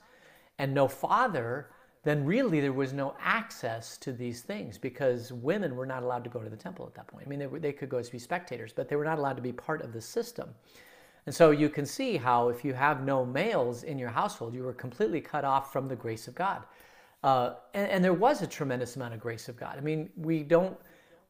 and 0.59 0.73
no 0.73 0.87
father, 0.87 1.69
then 2.03 2.25
really 2.25 2.59
there 2.59 2.73
was 2.73 2.93
no 2.93 3.15
access 3.19 3.97
to 3.97 4.11
these 4.11 4.41
things 4.41 4.77
because 4.77 5.31
women 5.31 5.75
were 5.75 5.85
not 5.85 6.03
allowed 6.03 6.23
to 6.23 6.29
go 6.29 6.39
to 6.39 6.49
the 6.49 6.57
temple 6.57 6.85
at 6.85 6.95
that 6.95 7.07
point. 7.07 7.25
I 7.25 7.29
mean, 7.29 7.39
they, 7.39 7.47
were, 7.47 7.59
they 7.59 7.71
could 7.71 7.89
go 7.89 7.97
as 7.97 8.09
be 8.09 8.19
spectators, 8.19 8.73
but 8.73 8.89
they 8.89 8.95
were 8.95 9.05
not 9.05 9.19
allowed 9.19 9.35
to 9.35 9.41
be 9.41 9.51
part 9.51 9.81
of 9.81 9.93
the 9.93 10.01
system. 10.01 10.49
And 11.27 11.35
so 11.35 11.51
you 11.51 11.69
can 11.69 11.85
see 11.85 12.17
how 12.17 12.49
if 12.49 12.65
you 12.65 12.73
have 12.73 13.03
no 13.03 13.23
males 13.23 13.83
in 13.83 13.99
your 13.99 14.09
household, 14.09 14.55
you 14.55 14.63
were 14.63 14.73
completely 14.73 15.21
cut 15.21 15.45
off 15.45 15.71
from 15.71 15.87
the 15.87 15.95
grace 15.95 16.27
of 16.27 16.33
God. 16.33 16.63
Uh, 17.23 17.53
and, 17.75 17.89
and 17.91 18.03
there 18.03 18.13
was 18.13 18.41
a 18.41 18.47
tremendous 18.47 18.95
amount 18.95 19.13
of 19.13 19.19
grace 19.19 19.47
of 19.47 19.55
God. 19.55 19.77
I 19.77 19.81
mean, 19.81 20.09
we 20.17 20.41
don't 20.41 20.75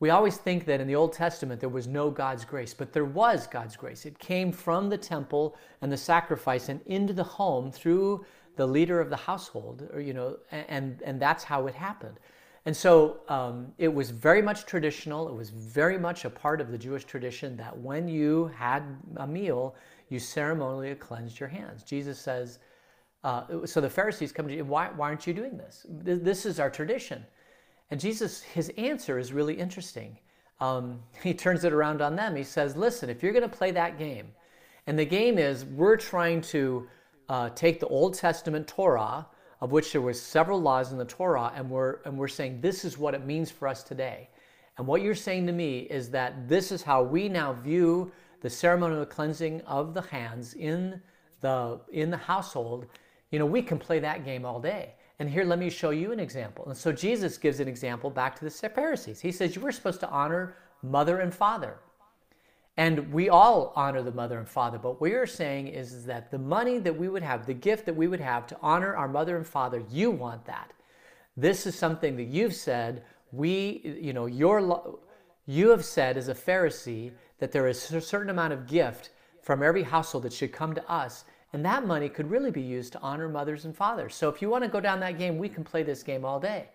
we 0.02 0.10
always 0.10 0.38
think 0.38 0.66
that 0.66 0.82
in 0.82 0.88
the 0.88 0.96
Old 0.96 1.14
Testament 1.14 1.62
there 1.62 1.70
was 1.70 1.88
no 1.88 2.10
God's 2.10 2.44
grace, 2.44 2.74
but 2.74 2.92
there 2.92 3.06
was 3.06 3.46
God's 3.46 3.76
grace. 3.76 4.06
It 4.08 4.18
came 4.18 4.52
from 4.52 4.90
the 4.90 4.98
temple 4.98 5.56
and 5.82 5.92
the 5.92 5.96
sacrifice 5.98 6.70
and 6.70 6.82
into 6.88 7.14
the 7.14 7.24
home 7.24 7.72
through 7.72 8.26
the 8.56 8.66
leader 8.66 9.00
of 9.00 9.12
the 9.12 9.16
household, 9.16 9.88
or, 9.94 10.02
you 10.02 10.14
know, 10.14 10.38
and, 10.52 11.02
and 11.04 11.22
that's 11.22 11.44
how 11.44 11.68
it 11.68 11.76
happened. 11.76 12.20
And 12.66 12.76
so 12.76 13.20
um, 13.30 13.72
it 13.78 13.94
was 13.94 14.10
very 14.10 14.42
much 14.42 14.66
traditional. 14.66 15.30
It 15.30 15.36
was 15.36 15.52
very 15.52 16.00
much 16.00 16.26
a 16.26 16.32
part 16.32 16.62
of 16.62 16.72
the 16.72 16.78
Jewish 16.80 17.06
tradition 17.06 17.56
that 17.58 17.78
when 17.78 18.08
you 18.08 18.52
had 18.56 18.84
a 19.18 19.28
meal, 19.28 19.76
you 20.10 20.18
ceremonially 20.18 20.96
cleansed 20.96 21.40
your 21.40 21.50
hands. 21.50 21.84
Jesus 21.84 22.20
says, 22.20 22.58
uh, 23.24 23.66
so 23.66 23.80
the 23.80 23.90
Pharisees 23.90 24.32
come 24.32 24.48
to 24.48 24.56
you, 24.56 24.66
why, 24.66 24.90
why 24.96 25.10
aren't 25.10 25.28
you 25.28 25.34
doing 25.34 25.58
this? 25.58 25.86
This 25.88 26.48
is 26.48 26.60
our 26.60 26.72
tradition. 26.72 27.24
And 27.92 28.00
Jesus, 28.00 28.42
his 28.42 28.70
answer 28.78 29.20
is 29.20 29.34
really 29.34 29.54
interesting. 29.54 30.18
Um, 30.62 31.02
he 31.24 31.34
turns 31.34 31.64
it 31.64 31.74
around 31.74 32.02
on 32.02 32.16
them. 32.16 32.36
He 32.36 32.44
says, 32.44 32.76
Listen, 32.76 33.10
if 33.10 33.22
you're 33.22 33.34
going 33.34 33.50
to 33.50 33.58
play 33.58 33.72
that 33.72 34.00
game, 34.00 34.30
and 34.88 34.98
the 34.98 35.06
game 35.06 35.38
is 35.38 35.66
we're 35.66 35.98
trying 35.98 36.42
to 36.42 36.88
uh, 37.30 37.50
take 37.50 37.80
the 37.80 37.88
Old 37.88 38.16
Testament 38.16 38.68
Torah, 38.68 39.28
of 39.60 39.72
which 39.72 39.92
there 39.92 40.02
were 40.02 40.14
several 40.14 40.60
laws 40.60 40.92
in 40.92 40.98
the 40.98 41.06
Torah, 41.06 41.54
and 41.56 41.70
we're, 41.70 42.00
and 42.06 42.18
we're 42.18 42.28
saying 42.28 42.62
this 42.62 42.84
is 42.84 42.98
what 42.98 43.14
it 43.14 43.26
means 43.26 43.52
for 43.52 43.68
us 43.68 43.84
today. 43.84 44.28
And 44.78 44.88
what 44.88 45.04
you're 45.04 45.14
saying 45.14 45.46
to 45.46 45.54
me 45.54 45.82
is 45.82 46.10
that 46.10 46.48
this 46.50 46.72
is 46.72 46.82
how 46.82 47.04
we 47.04 47.30
now 47.30 47.54
view 47.54 48.12
the 48.42 48.50
ceremonial 48.50 49.06
cleansing 49.06 49.62
of 49.62 49.94
the 49.94 50.02
hands 50.02 50.56
in 50.56 51.00
the, 51.42 51.80
in 51.92 52.10
the 52.10 52.18
household. 52.18 52.88
You 53.30 53.38
know, 53.38 53.46
we 53.46 53.62
can 53.62 53.78
play 53.78 54.00
that 54.00 54.26
game 54.26 54.46
all 54.46 54.60
day. 54.60 54.96
And 55.22 55.30
here, 55.30 55.44
let 55.44 55.60
me 55.60 55.70
show 55.70 55.92
you 55.92 56.12
an 56.12 56.20
example. 56.20 56.66
And 56.66 56.76
so 56.76 56.92
Jesus 56.92 57.38
gives 57.38 57.60
an 57.60 57.68
example 57.68 58.10
back 58.10 58.36
to 58.40 58.44
the 58.44 58.50
Pharisees. 58.50 59.22
He 59.22 59.32
says, 59.32 59.56
You 59.56 59.62
were 59.62 59.72
supposed 59.72 60.00
to 60.00 60.10
honor 60.10 60.56
mother 60.82 61.20
and 61.20 61.32
father. 61.32 61.78
And 62.76 63.14
we 63.14 63.30
all 63.30 63.72
honor 63.76 64.02
the 64.02 64.12
mother 64.12 64.40
and 64.40 64.50
father. 64.50 64.80
But 64.80 65.00
what 65.00 65.12
you're 65.12 65.28
saying 65.28 65.68
is, 65.68 65.94
is 65.94 66.06
that 66.08 66.32
the 66.32 66.40
money 66.40 66.80
that 66.80 66.98
we 66.98 67.08
would 67.08 67.22
have, 67.22 67.46
the 67.46 67.54
gift 67.54 67.86
that 67.86 67.96
we 67.96 68.08
would 68.08 68.20
have 68.20 68.48
to 68.48 68.58
honor 68.64 68.96
our 68.96 69.08
mother 69.08 69.38
and 69.38 69.46
father, 69.46 69.84
you 69.92 70.10
want 70.10 70.44
that. 70.46 70.74
This 71.38 71.68
is 71.68 71.78
something 71.78 72.18
that 72.18 72.26
you've 72.26 72.56
said. 72.56 73.04
We, 73.32 74.00
you 74.02 74.14
know, 74.14 74.26
your, 74.26 74.98
you 75.46 75.70
have 75.70 75.86
said 75.86 76.18
as 76.18 76.30
a 76.30 76.34
Pharisee 76.34 77.12
that 77.38 77.52
there 77.52 77.68
is 77.68 77.92
a 77.92 78.02
certain 78.02 78.32
amount 78.32 78.54
of 78.54 78.66
gift 78.66 79.12
from 79.44 79.62
every 79.62 79.84
household 79.84 80.24
that 80.24 80.34
should 80.34 80.52
come 80.52 80.74
to 80.74 80.92
us. 80.92 81.26
And 81.54 81.66
that 81.66 81.86
money 81.86 82.08
could 82.08 82.30
really 82.30 82.52
be 82.52 82.62
used 82.62 82.94
to 82.94 83.02
honor 83.02 83.28
mothers 83.28 83.66
and 83.66 83.76
fathers. 83.76 84.16
So 84.16 84.30
if 84.30 84.42
you 84.42 84.50
want 84.50 84.64
to 84.64 84.70
go 84.70 84.80
down 84.80 85.00
that 85.02 85.18
game, 85.18 85.38
we 85.38 85.50
can 85.50 85.64
play 85.64 85.84
this 85.84 86.04
game 86.04 86.24
all 86.24 86.40
day 86.40 86.70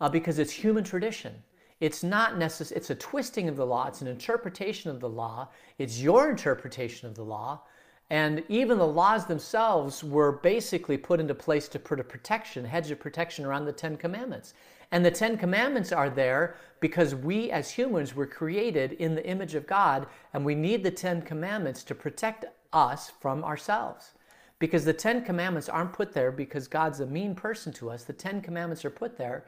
uh, 0.00 0.08
because 0.08 0.38
it's 0.38 0.52
human 0.52 0.84
tradition. 0.84 1.34
It's 1.80 2.04
not 2.04 2.38
necessary, 2.38 2.78
it's 2.78 2.90
a 2.90 2.94
twisting 2.94 3.48
of 3.48 3.56
the 3.56 3.66
law, 3.66 3.88
it's 3.88 4.02
an 4.02 4.06
interpretation 4.06 4.90
of 4.90 5.00
the 5.00 5.08
law, 5.08 5.48
it's 5.78 6.00
your 6.00 6.30
interpretation 6.30 7.08
of 7.08 7.16
the 7.16 7.24
law. 7.24 7.62
And 8.08 8.44
even 8.48 8.78
the 8.78 8.86
laws 8.86 9.26
themselves 9.26 10.04
were 10.04 10.32
basically 10.32 10.96
put 10.96 11.18
into 11.18 11.34
place 11.34 11.66
to 11.68 11.80
put 11.80 11.98
a 11.98 12.04
protection, 12.04 12.64
hedge 12.64 12.92
of 12.92 13.00
protection 13.00 13.44
around 13.44 13.64
the 13.64 13.72
Ten 13.72 13.96
Commandments. 13.96 14.54
And 14.92 15.04
the 15.04 15.10
Ten 15.10 15.36
Commandments 15.36 15.90
are 15.90 16.10
there 16.10 16.56
because 16.78 17.14
we 17.14 17.50
as 17.50 17.70
humans 17.70 18.14
were 18.14 18.26
created 18.26 18.92
in 18.92 19.16
the 19.16 19.26
image 19.26 19.56
of 19.56 19.66
God, 19.66 20.06
and 20.34 20.44
we 20.44 20.54
need 20.54 20.84
the 20.84 20.90
Ten 20.90 21.22
Commandments 21.22 21.82
to 21.84 21.94
protect 21.94 22.44
us 22.72 23.10
from 23.20 23.44
ourselves. 23.44 24.12
Because 24.58 24.84
the 24.84 24.92
Ten 24.92 25.24
Commandments 25.24 25.68
aren't 25.68 25.92
put 25.92 26.12
there 26.12 26.30
because 26.30 26.68
God's 26.68 27.00
a 27.00 27.06
mean 27.06 27.34
person 27.34 27.72
to 27.74 27.90
us. 27.90 28.04
The 28.04 28.12
Ten 28.12 28.40
Commandments 28.40 28.84
are 28.84 28.90
put 28.90 29.16
there 29.16 29.44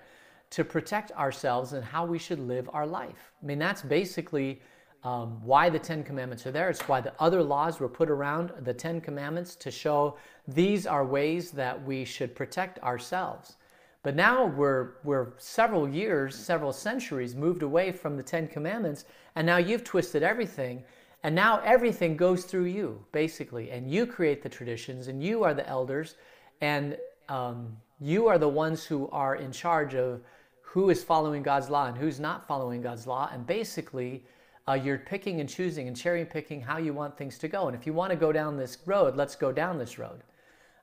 to 0.51 0.65
protect 0.65 1.13
ourselves 1.13 1.73
and 1.73 1.85
how 1.85 2.05
we 2.05 2.19
should 2.19 2.41
live 2.41 2.69
our 2.73 2.87
life. 2.87 3.33
I 3.43 3.47
mean, 3.47 3.59
that's 3.59 3.83
basically 3.83 4.61
um, 5.05 5.41
why 5.45 5.69
the 5.69 5.79
Ten 5.79 6.03
Commandments 6.03 6.47
are 6.47 6.51
there. 6.51 6.71
It's 6.71 6.89
why 6.89 7.01
the 7.01 7.13
other 7.21 7.43
laws 7.43 7.79
were 7.79 7.89
put 7.89 8.11
around 8.11 8.53
the 8.61 8.75
Ten 8.75 9.01
Commandments 9.01 9.55
to 9.57 9.71
show 9.71 10.17
these 10.49 10.87
are 10.87 11.05
ways 11.05 11.51
that 11.53 11.85
we 11.85 12.05
should 12.05 12.35
protect 12.35 12.79
ourselves. 12.83 13.57
But 14.03 14.17
now 14.17 14.47
we're, 14.47 14.93
we're 15.03 15.33
several 15.39 15.89
years, 15.89 16.35
several 16.35 16.73
centuries 16.73 17.35
moved 17.35 17.63
away 17.63 17.91
from 17.91 18.17
the 18.17 18.23
Ten 18.23 18.49
Commandments, 18.49 19.05
and 19.35 19.47
now 19.47 19.57
you've 19.57 19.85
twisted 19.85 20.23
everything, 20.23 20.85
and 21.25 21.35
now 21.35 21.61
everything 21.65 22.17
goes 22.17 22.45
through 22.45 22.67
you, 22.67 23.03
basically. 23.11 23.71
And 23.71 23.91
you 23.91 24.07
create 24.07 24.43
the 24.43 24.49
traditions, 24.49 25.09
and 25.09 25.23
you 25.23 25.43
are 25.43 25.55
the 25.55 25.67
elders, 25.67 26.17
and 26.61 26.99
um, 27.31 27.77
you 27.99 28.29
are 28.29 28.37
the 28.37 28.49
ones 28.49 28.85
who 28.85 29.09
are 29.09 29.37
in 29.37 29.51
charge 29.51 29.95
of 29.95 30.21
who 30.61 30.91
is 30.91 31.03
following 31.03 31.43
God's 31.43 31.71
law 31.71 31.87
and 31.87 31.97
who's 31.97 32.21
not 32.21 32.47
following 32.47 32.83
God's 32.83 33.07
law. 33.07 33.31
And 33.33 33.47
basically, 33.47 34.27
uh, 34.69 34.75
you're 34.75 34.99
picking 34.99 35.41
and 35.41 35.49
choosing 35.49 35.89
and 35.89 35.97
cherry 35.97 36.27
picking 36.27 36.61
how 36.61 36.77
you 36.77 36.93
want 36.93 37.17
things 37.17 37.39
to 37.39 37.49
go. 37.49 37.69
And 37.69 37.77
if 37.77 37.87
you 37.87 37.95
want 37.95 38.11
to 38.11 38.17
go 38.17 38.31
down 38.31 38.59
this 38.59 38.77
road, 38.85 39.17
let's 39.17 39.35
go 39.35 39.51
down 39.51 39.79
this 39.79 39.99
road. 39.99 40.23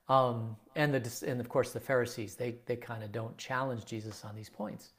Um, 0.09 0.55
and, 0.75 0.91
the, 0.91 1.29
and 1.29 1.39
of 1.39 1.49
course, 1.49 1.71
the 1.71 1.79
Pharisees, 1.79 2.33
they, 2.33 2.55
they 2.65 2.77
kind 2.77 3.03
of 3.03 3.11
don't 3.11 3.37
challenge 3.37 3.85
Jesus 3.85 4.25
on 4.25 4.35
these 4.35 4.49
points. 4.49 4.93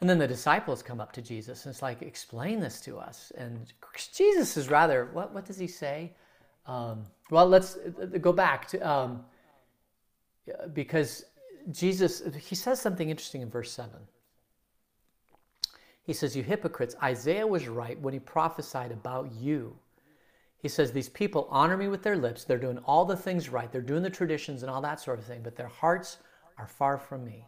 And 0.00 0.08
then 0.08 0.18
the 0.18 0.28
disciples 0.28 0.82
come 0.82 1.00
up 1.00 1.12
to 1.12 1.22
Jesus 1.22 1.64
and 1.64 1.72
it's 1.72 1.82
like, 1.82 2.02
explain 2.02 2.60
this 2.60 2.80
to 2.82 2.98
us. 2.98 3.32
And 3.36 3.72
Jesus 4.14 4.56
is 4.56 4.70
rather, 4.70 5.08
what, 5.12 5.34
what 5.34 5.44
does 5.44 5.58
he 5.58 5.66
say? 5.66 6.12
Um, 6.66 7.04
well, 7.30 7.46
let's 7.46 7.76
uh, 7.76 8.18
go 8.18 8.32
back 8.32 8.68
to, 8.68 8.88
um, 8.88 9.24
because 10.72 11.24
Jesus, 11.72 12.22
he 12.38 12.54
says 12.54 12.80
something 12.80 13.10
interesting 13.10 13.42
in 13.42 13.50
verse 13.50 13.72
7. 13.72 13.90
He 16.04 16.12
says, 16.12 16.36
You 16.36 16.42
hypocrites, 16.42 16.94
Isaiah 17.02 17.46
was 17.46 17.68
right 17.68 18.00
when 18.00 18.14
he 18.14 18.20
prophesied 18.20 18.92
about 18.92 19.32
you. 19.32 19.76
He 20.58 20.68
says, 20.68 20.92
These 20.92 21.08
people 21.08 21.48
honor 21.50 21.76
me 21.76 21.88
with 21.88 22.02
their 22.02 22.16
lips. 22.16 22.44
They're 22.44 22.58
doing 22.58 22.78
all 22.78 23.04
the 23.04 23.16
things 23.16 23.48
right. 23.48 23.70
They're 23.70 23.80
doing 23.80 24.02
the 24.02 24.10
traditions 24.10 24.62
and 24.62 24.70
all 24.70 24.80
that 24.82 25.00
sort 25.00 25.18
of 25.18 25.24
thing, 25.24 25.42
but 25.42 25.56
their 25.56 25.68
hearts 25.68 26.18
are 26.56 26.66
far 26.66 26.98
from 26.98 27.24
me. 27.24 27.44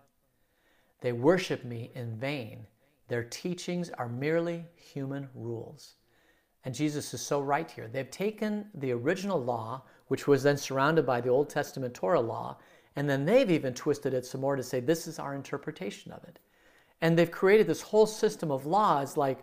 They 1.00 1.12
worship 1.12 1.64
me 1.64 1.90
in 1.95 2.16
vain. 2.16 2.66
Their 3.09 3.25
teachings 3.25 3.90
are 3.90 4.09
merely 4.09 4.66
human 4.76 5.28
rules. 5.35 5.95
And 6.64 6.75
Jesus 6.75 7.14
is 7.14 7.23
so 7.23 7.40
right 7.40 7.71
here. 7.71 7.88
They've 7.88 8.11
taken 8.11 8.66
the 8.75 8.92
original 8.92 9.42
law, 9.42 9.83
which 10.09 10.26
was 10.26 10.42
then 10.42 10.57
surrounded 10.57 11.07
by 11.07 11.21
the 11.21 11.30
Old 11.30 11.49
Testament 11.49 11.95
Torah 11.95 12.21
law, 12.21 12.59
and 12.97 13.09
then 13.09 13.25
they've 13.25 13.50
even 13.50 13.73
twisted 13.73 14.12
it 14.12 14.26
some 14.26 14.40
more 14.40 14.57
to 14.57 14.62
say, 14.62 14.80
This 14.80 15.07
is 15.07 15.19
our 15.19 15.35
interpretation 15.35 16.12
of 16.12 16.23
it. 16.25 16.38
And 17.00 17.19
they've 17.19 17.30
created 17.30 17.66
this 17.66 17.80
whole 17.80 18.07
system 18.07 18.50
of 18.50 18.66
laws 18.66 19.16
like 19.16 19.42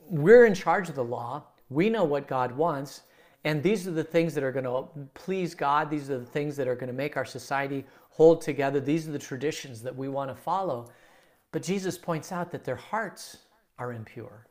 we're 0.00 0.46
in 0.46 0.54
charge 0.54 0.88
of 0.88 0.94
the 0.94 1.04
law, 1.04 1.44
we 1.68 1.90
know 1.90 2.04
what 2.04 2.26
God 2.26 2.52
wants, 2.52 3.02
and 3.44 3.62
these 3.62 3.86
are 3.86 3.92
the 3.92 4.04
things 4.04 4.34
that 4.34 4.44
are 4.44 4.52
going 4.52 4.64
to 4.64 4.88
please 5.14 5.54
God. 5.54 5.90
These 5.90 6.10
are 6.10 6.18
the 6.18 6.24
things 6.24 6.56
that 6.56 6.68
are 6.68 6.74
going 6.74 6.88
to 6.88 6.92
make 6.92 7.16
our 7.16 7.24
society 7.24 7.84
hold 8.10 8.40
together. 8.40 8.80
These 8.80 9.08
are 9.08 9.12
the 9.12 9.18
traditions 9.18 9.82
that 9.82 9.94
we 9.94 10.08
want 10.08 10.30
to 10.30 10.34
follow. 10.34 10.90
But 11.52 11.62
Jesus 11.62 11.96
points 11.96 12.32
out 12.32 12.50
that 12.50 12.64
their 12.64 12.76
hearts 12.76 13.38
are 13.78 13.92
impure. 13.92 14.46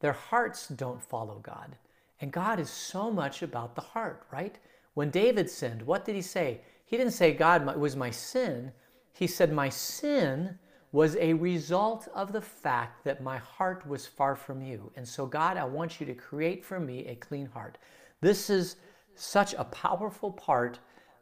Their 0.00 0.14
hearts 0.14 0.68
don't 0.68 1.02
follow 1.02 1.38
God. 1.38 1.76
And 2.20 2.32
God 2.32 2.58
is 2.58 2.70
so 2.70 3.10
much 3.10 3.42
about 3.42 3.74
the 3.74 3.82
heart, 3.82 4.26
right? 4.32 4.56
When 4.94 5.10
David 5.10 5.50
sinned, 5.50 5.82
what 5.82 6.04
did 6.04 6.14
he 6.14 6.22
say? 6.22 6.60
He 6.86 6.96
didn't 6.96 7.12
say, 7.12 7.32
God 7.32 7.76
was 7.76 7.96
my 7.96 8.10
sin. 8.10 8.72
He 9.12 9.26
said, 9.26 9.52
My 9.52 9.68
sin 9.68 10.58
was 10.92 11.16
a 11.16 11.34
result 11.34 12.08
of 12.14 12.32
the 12.32 12.40
fact 12.40 13.04
that 13.04 13.22
my 13.22 13.36
heart 13.36 13.86
was 13.86 14.06
far 14.06 14.36
from 14.36 14.62
you. 14.62 14.92
And 14.96 15.06
so, 15.06 15.26
God, 15.26 15.56
I 15.56 15.64
want 15.64 16.00
you 16.00 16.06
to 16.06 16.14
create 16.14 16.64
for 16.64 16.78
me 16.78 17.06
a 17.06 17.16
clean 17.16 17.46
heart. 17.46 17.78
This 18.24 18.48
is 18.48 18.76
such 19.16 19.52
a 19.52 19.64
powerful 19.64 20.32
part 20.32 20.78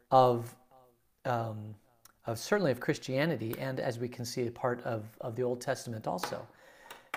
of, 0.09 0.55
um, 1.25 1.75
of 2.25 2.39
certainly 2.39 2.71
of 2.71 2.79
Christianity, 2.79 3.53
and 3.59 3.81
as 3.81 3.99
we 3.99 4.07
can 4.07 4.23
see, 4.23 4.47
a 4.47 4.51
part 4.51 4.81
of, 4.83 5.03
of 5.19 5.35
the 5.35 5.43
Old 5.43 5.59
Testament 5.59 6.07
also, 6.07 6.47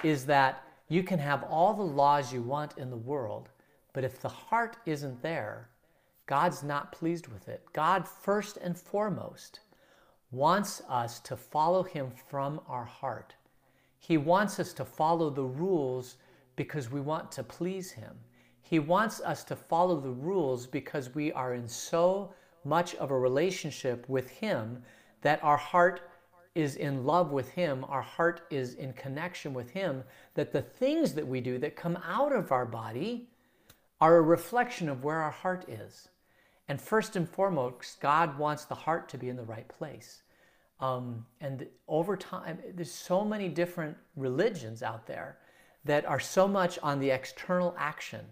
is 0.03 0.27
that 0.27 0.65
you 0.89 1.05
can 1.05 1.21
have 1.21 1.45
all 1.45 1.73
the 1.73 1.85
laws 1.85 2.33
you 2.33 2.43
want 2.43 2.77
in 2.79 2.91
the 2.91 2.97
world, 2.97 3.49
but 3.93 4.03
if 4.03 4.21
the 4.21 4.29
heart 4.29 4.77
isn't 4.87 5.23
there, 5.23 5.69
God's 6.27 6.65
not 6.65 6.91
pleased 6.91 7.29
with 7.29 7.49
it. 7.49 7.63
God, 7.73 8.09
first 8.09 8.57
and 8.57 8.77
foremost, 8.77 9.61
wants 10.33 10.83
us 10.89 11.21
to 11.21 11.37
follow 11.37 11.85
Him 11.85 12.11
from 12.29 12.61
our 12.67 12.85
heart. 12.85 13.37
He 14.01 14.17
wants 14.17 14.59
us 14.59 14.73
to 14.73 14.85
follow 14.85 15.31
the 15.31 15.45
rules 15.45 16.17
because 16.57 16.91
we 16.91 17.01
want 17.01 17.31
to 17.31 17.45
please 17.45 17.93
Him. 17.93 18.17
He 18.69 18.81
wants 18.81 19.21
us 19.21 19.45
to 19.45 19.55
follow 19.55 20.01
the 20.01 20.11
rules 20.11 20.67
because 20.67 21.15
we 21.15 21.31
are 21.33 21.55
in 21.55 21.69
so 21.69 22.35
much 22.65 22.97
of 22.97 23.13
a 23.13 23.19
relationship 23.19 24.09
with 24.09 24.29
Him 24.29 24.83
that 25.23 25.43
our 25.45 25.57
heart 25.57 26.11
is 26.57 26.75
in 26.75 27.05
love 27.05 27.31
with 27.31 27.49
Him, 27.51 27.85
our 27.89 28.03
heart 28.03 28.41
is 28.51 28.75
in 28.75 28.93
connection 28.95 29.55
with 29.55 29.71
Him, 29.71 30.03
that 30.35 30.51
the 30.51 30.63
things 30.63 31.13
that 31.13 31.25
we 31.25 31.41
do 31.41 31.59
that 31.59 31.77
come 31.77 31.97
out 32.05 32.33
of 32.33 32.51
our 32.51 32.67
body 32.67 33.29
are 34.01 34.17
a 34.17 34.23
reflection 34.23 34.89
of 34.89 35.05
where 35.05 35.23
our 35.23 35.31
heart 35.31 35.65
is. 35.69 36.09
And 36.69 36.81
first 36.81 37.15
and 37.15 37.29
foremost, 37.29 38.01
God 38.01 38.37
wants 38.37 38.65
the 38.65 38.75
heart 38.75 39.09
to 39.11 39.19
be 39.19 39.29
in 39.29 39.37
the 39.37 39.45
right 39.45 39.69
place. 39.69 40.23
Um, 40.81 41.25
and 41.41 41.69
over 41.87 42.17
time, 42.17 42.59
there's 42.75 42.91
so 42.91 43.25
many 43.25 43.49
different 43.49 43.97
religions 44.17 44.83
out 44.83 45.07
there 45.07 45.39
that 45.85 46.05
are 46.05 46.19
so 46.19 46.49
much 46.49 46.81
on 46.83 46.99
the 46.99 47.11
external 47.11 47.77
action. 47.79 48.27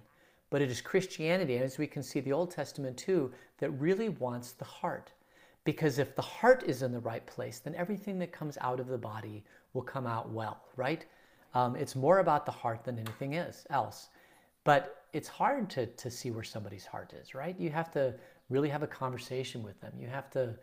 But 0.54 0.62
it 0.62 0.70
is 0.70 0.80
Christianity, 0.80 1.56
and 1.56 1.64
as 1.64 1.78
we 1.78 1.88
can 1.88 2.00
see 2.00 2.20
the 2.20 2.32
Old 2.32 2.52
Testament 2.52 2.96
too, 2.96 3.32
that 3.58 3.70
really 3.70 4.10
wants 4.10 4.52
the 4.52 4.64
heart. 4.64 5.10
Because 5.64 5.98
if 5.98 6.14
the 6.14 6.22
heart 6.22 6.62
is 6.64 6.82
in 6.82 6.92
the 6.92 7.00
right 7.00 7.26
place, 7.26 7.58
then 7.58 7.74
everything 7.74 8.20
that 8.20 8.30
comes 8.30 8.56
out 8.60 8.78
of 8.78 8.86
the 8.86 8.96
body 8.96 9.42
will 9.72 9.82
come 9.82 10.06
out 10.06 10.30
well, 10.30 10.60
right? 10.76 11.06
Um, 11.54 11.74
it's 11.74 11.96
more 11.96 12.20
about 12.20 12.46
the 12.46 12.52
heart 12.52 12.84
than 12.84 13.00
anything 13.00 13.34
is 13.34 13.66
else. 13.68 14.10
But 14.62 15.02
it's 15.12 15.26
hard 15.26 15.68
to, 15.70 15.86
to 15.86 16.08
see 16.08 16.30
where 16.30 16.44
somebody's 16.44 16.86
heart 16.86 17.14
is, 17.20 17.34
right? 17.34 17.58
You 17.58 17.70
have 17.70 17.90
to 17.90 18.14
really 18.48 18.68
have 18.68 18.84
a 18.84 18.86
conversation 18.86 19.60
with 19.60 19.80
them. 19.80 19.94
You 19.98 20.06
have 20.06 20.30
to 20.30 20.54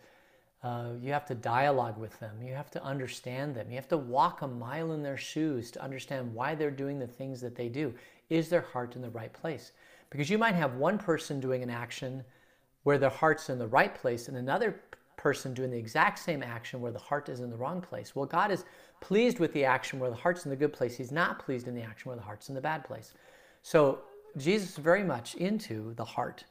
uh, 0.63 0.91
you 1.01 1.11
have 1.11 1.25
to 1.25 1.33
dialogue 1.33 1.97
with 1.97 2.17
them. 2.19 2.39
You 2.41 2.53
have 2.53 2.69
to 2.71 2.83
understand 2.83 3.55
them. 3.55 3.69
You 3.71 3.77
have 3.77 3.87
to 3.89 3.97
walk 3.97 4.43
a 4.43 4.47
mile 4.47 4.91
in 4.91 5.01
their 5.01 5.17
shoes 5.17 5.71
to 5.71 5.81
understand 5.81 6.31
why 6.33 6.53
they're 6.53 6.69
doing 6.69 6.99
the 6.99 7.07
things 7.07 7.41
that 7.41 7.55
they 7.55 7.67
do. 7.67 7.93
Is 8.31 8.47
their 8.47 8.61
heart 8.61 8.95
in 8.95 9.01
the 9.01 9.09
right 9.09 9.33
place? 9.33 9.73
Because 10.09 10.29
you 10.29 10.37
might 10.37 10.55
have 10.55 10.75
one 10.75 10.97
person 10.97 11.41
doing 11.41 11.61
an 11.61 11.69
action 11.69 12.23
where 12.83 12.97
their 12.97 13.09
heart's 13.09 13.49
in 13.49 13.59
the 13.59 13.67
right 13.67 13.93
place 13.93 14.29
and 14.29 14.37
another 14.37 14.79
person 15.17 15.53
doing 15.53 15.69
the 15.69 15.77
exact 15.77 16.17
same 16.17 16.41
action 16.41 16.79
where 16.79 16.93
the 16.93 16.97
heart 16.97 17.27
is 17.27 17.41
in 17.41 17.49
the 17.49 17.57
wrong 17.57 17.81
place. 17.81 18.15
Well, 18.15 18.25
God 18.25 18.49
is 18.49 18.63
pleased 19.01 19.39
with 19.39 19.51
the 19.51 19.65
action 19.65 19.99
where 19.99 20.09
the 20.09 20.15
heart's 20.15 20.45
in 20.45 20.49
the 20.49 20.55
good 20.55 20.71
place. 20.71 20.95
He's 20.95 21.11
not 21.11 21.39
pleased 21.39 21.67
in 21.67 21.75
the 21.75 21.81
action 21.81 22.07
where 22.07 22.15
the 22.15 22.23
heart's 22.23 22.47
in 22.47 22.55
the 22.55 22.61
bad 22.61 22.85
place. 22.85 23.13
So 23.63 23.99
Jesus 24.37 24.69
is 24.71 24.77
very 24.77 25.03
much 25.03 25.35
into 25.35 25.93
the 25.95 26.05
heart 26.05 26.45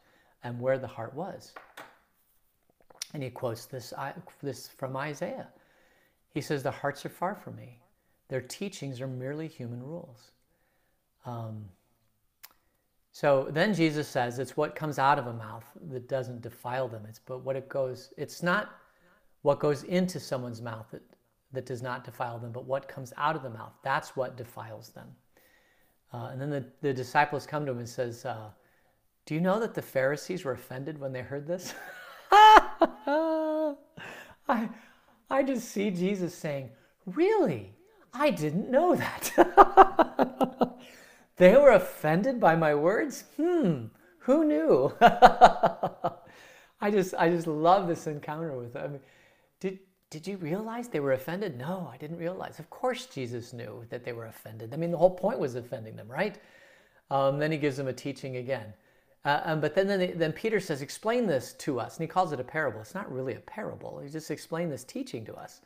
and 0.44 0.60
where 0.60 0.78
the 0.78 0.86
heart 0.86 1.14
was. 1.14 1.54
And 3.14 3.22
he 3.22 3.30
quotes 3.30 3.64
this, 3.64 3.94
this 4.42 4.68
from 4.68 4.98
Isaiah. 4.98 5.48
He 6.34 6.42
says, 6.42 6.62
The 6.62 6.70
hearts 6.70 7.06
are 7.06 7.08
far 7.10 7.34
from 7.34 7.56
me. 7.56 7.78
Their 8.28 8.42
teachings 8.42 9.00
are 9.00 9.08
merely 9.08 9.48
human 9.48 9.82
rules. 9.82 10.30
Um, 11.26 11.64
so 13.12 13.48
then 13.50 13.74
Jesus 13.74 14.08
says 14.08 14.38
it's 14.38 14.56
what 14.56 14.74
comes 14.74 14.98
out 14.98 15.18
of 15.18 15.26
a 15.26 15.32
mouth 15.32 15.64
that 15.90 16.08
doesn't 16.08 16.42
defile 16.42 16.88
them. 16.88 17.04
It's 17.08 17.18
but 17.18 17.44
what 17.44 17.56
it 17.56 17.68
goes, 17.68 18.12
it's 18.16 18.42
not 18.42 18.70
what 19.42 19.58
goes 19.58 19.82
into 19.84 20.20
someone's 20.20 20.62
mouth 20.62 20.86
that, 20.92 21.02
that 21.52 21.66
does 21.66 21.82
not 21.82 22.04
defile 22.04 22.38
them, 22.38 22.52
but 22.52 22.64
what 22.64 22.88
comes 22.88 23.12
out 23.16 23.36
of 23.36 23.42
the 23.42 23.50
mouth. 23.50 23.72
That's 23.82 24.16
what 24.16 24.36
defiles 24.36 24.90
them. 24.90 25.08
Uh, 26.12 26.30
and 26.32 26.40
then 26.40 26.50
the, 26.50 26.64
the 26.80 26.92
disciples 26.92 27.46
come 27.46 27.64
to 27.66 27.72
him 27.72 27.78
and 27.78 27.88
says, 27.88 28.24
uh, 28.24 28.50
Do 29.26 29.34
you 29.34 29.40
know 29.40 29.60
that 29.60 29.74
the 29.74 29.82
Pharisees 29.82 30.44
were 30.44 30.52
offended 30.52 30.98
when 30.98 31.12
they 31.12 31.22
heard 31.22 31.46
this? 31.46 31.74
I, 32.32 33.76
I 35.28 35.42
just 35.42 35.68
see 35.68 35.90
Jesus 35.90 36.34
saying, 36.34 36.70
Really? 37.06 37.74
I 38.12 38.30
didn't 38.30 38.70
know 38.70 38.96
that. 38.96 40.70
they 41.40 41.56
were 41.56 41.70
offended 41.70 42.38
by 42.38 42.54
my 42.54 42.74
words? 42.74 43.24
Hmm, 43.36 43.86
Who 44.20 44.44
knew? 44.44 44.94
I 45.00 46.90
just 46.90 47.14
I 47.18 47.30
just 47.30 47.46
love 47.46 47.88
this 47.88 48.06
encounter 48.06 48.52
with 48.56 48.74
them. 48.74 48.84
I 48.84 48.88
mean, 48.88 49.00
did 49.58 49.78
did 50.10 50.26
you 50.26 50.36
realize 50.36 50.88
they 50.88 51.00
were 51.00 51.14
offended? 51.14 51.56
No, 51.56 51.90
I 51.92 51.96
didn't 51.96 52.18
realize. 52.18 52.58
Of 52.58 52.68
course, 52.68 53.06
Jesus 53.06 53.52
knew 53.52 53.84
that 53.88 54.04
they 54.04 54.12
were 54.12 54.26
offended. 54.26 54.74
I 54.74 54.76
mean, 54.76 54.90
the 54.90 54.98
whole 54.98 55.16
point 55.16 55.38
was 55.38 55.54
offending 55.54 55.96
them, 55.96 56.08
right? 56.08 56.38
Um, 57.10 57.38
then 57.38 57.50
he 57.50 57.58
gives 57.58 57.76
them 57.76 57.88
a 57.88 57.92
teaching 57.92 58.36
again. 58.36 58.72
Uh, 59.24 59.40
um, 59.44 59.60
but 59.60 59.74
then, 59.74 59.86
then, 59.86 60.12
then 60.16 60.32
Peter 60.32 60.60
says, 60.60 60.82
Explain 60.82 61.26
this 61.26 61.52
to 61.54 61.80
us. 61.80 61.96
And 61.96 62.04
he 62.04 62.08
calls 62.08 62.32
it 62.32 62.40
a 62.40 62.44
parable. 62.44 62.80
It's 62.80 62.94
not 62.94 63.12
really 63.12 63.34
a 63.34 63.40
parable. 63.40 64.00
He 64.02 64.08
just 64.08 64.30
explained 64.30 64.72
this 64.72 64.84
teaching 64.84 65.24
to 65.26 65.34
us. 65.34 65.60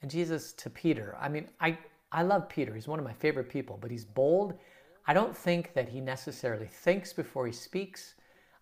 And 0.00 0.10
Jesus 0.10 0.52
to 0.54 0.70
Peter, 0.70 1.16
I 1.20 1.28
mean, 1.28 1.48
I, 1.60 1.78
I 2.10 2.22
love 2.22 2.48
Peter. 2.48 2.74
He's 2.74 2.88
one 2.88 2.98
of 2.98 3.04
my 3.04 3.12
favorite 3.12 3.48
people, 3.48 3.78
but 3.80 3.90
he's 3.90 4.04
bold. 4.04 4.54
I 5.06 5.14
don't 5.14 5.36
think 5.36 5.74
that 5.74 5.88
he 5.88 6.00
necessarily 6.00 6.66
thinks 6.66 7.12
before 7.12 7.46
he 7.46 7.52
speaks. 7.52 8.14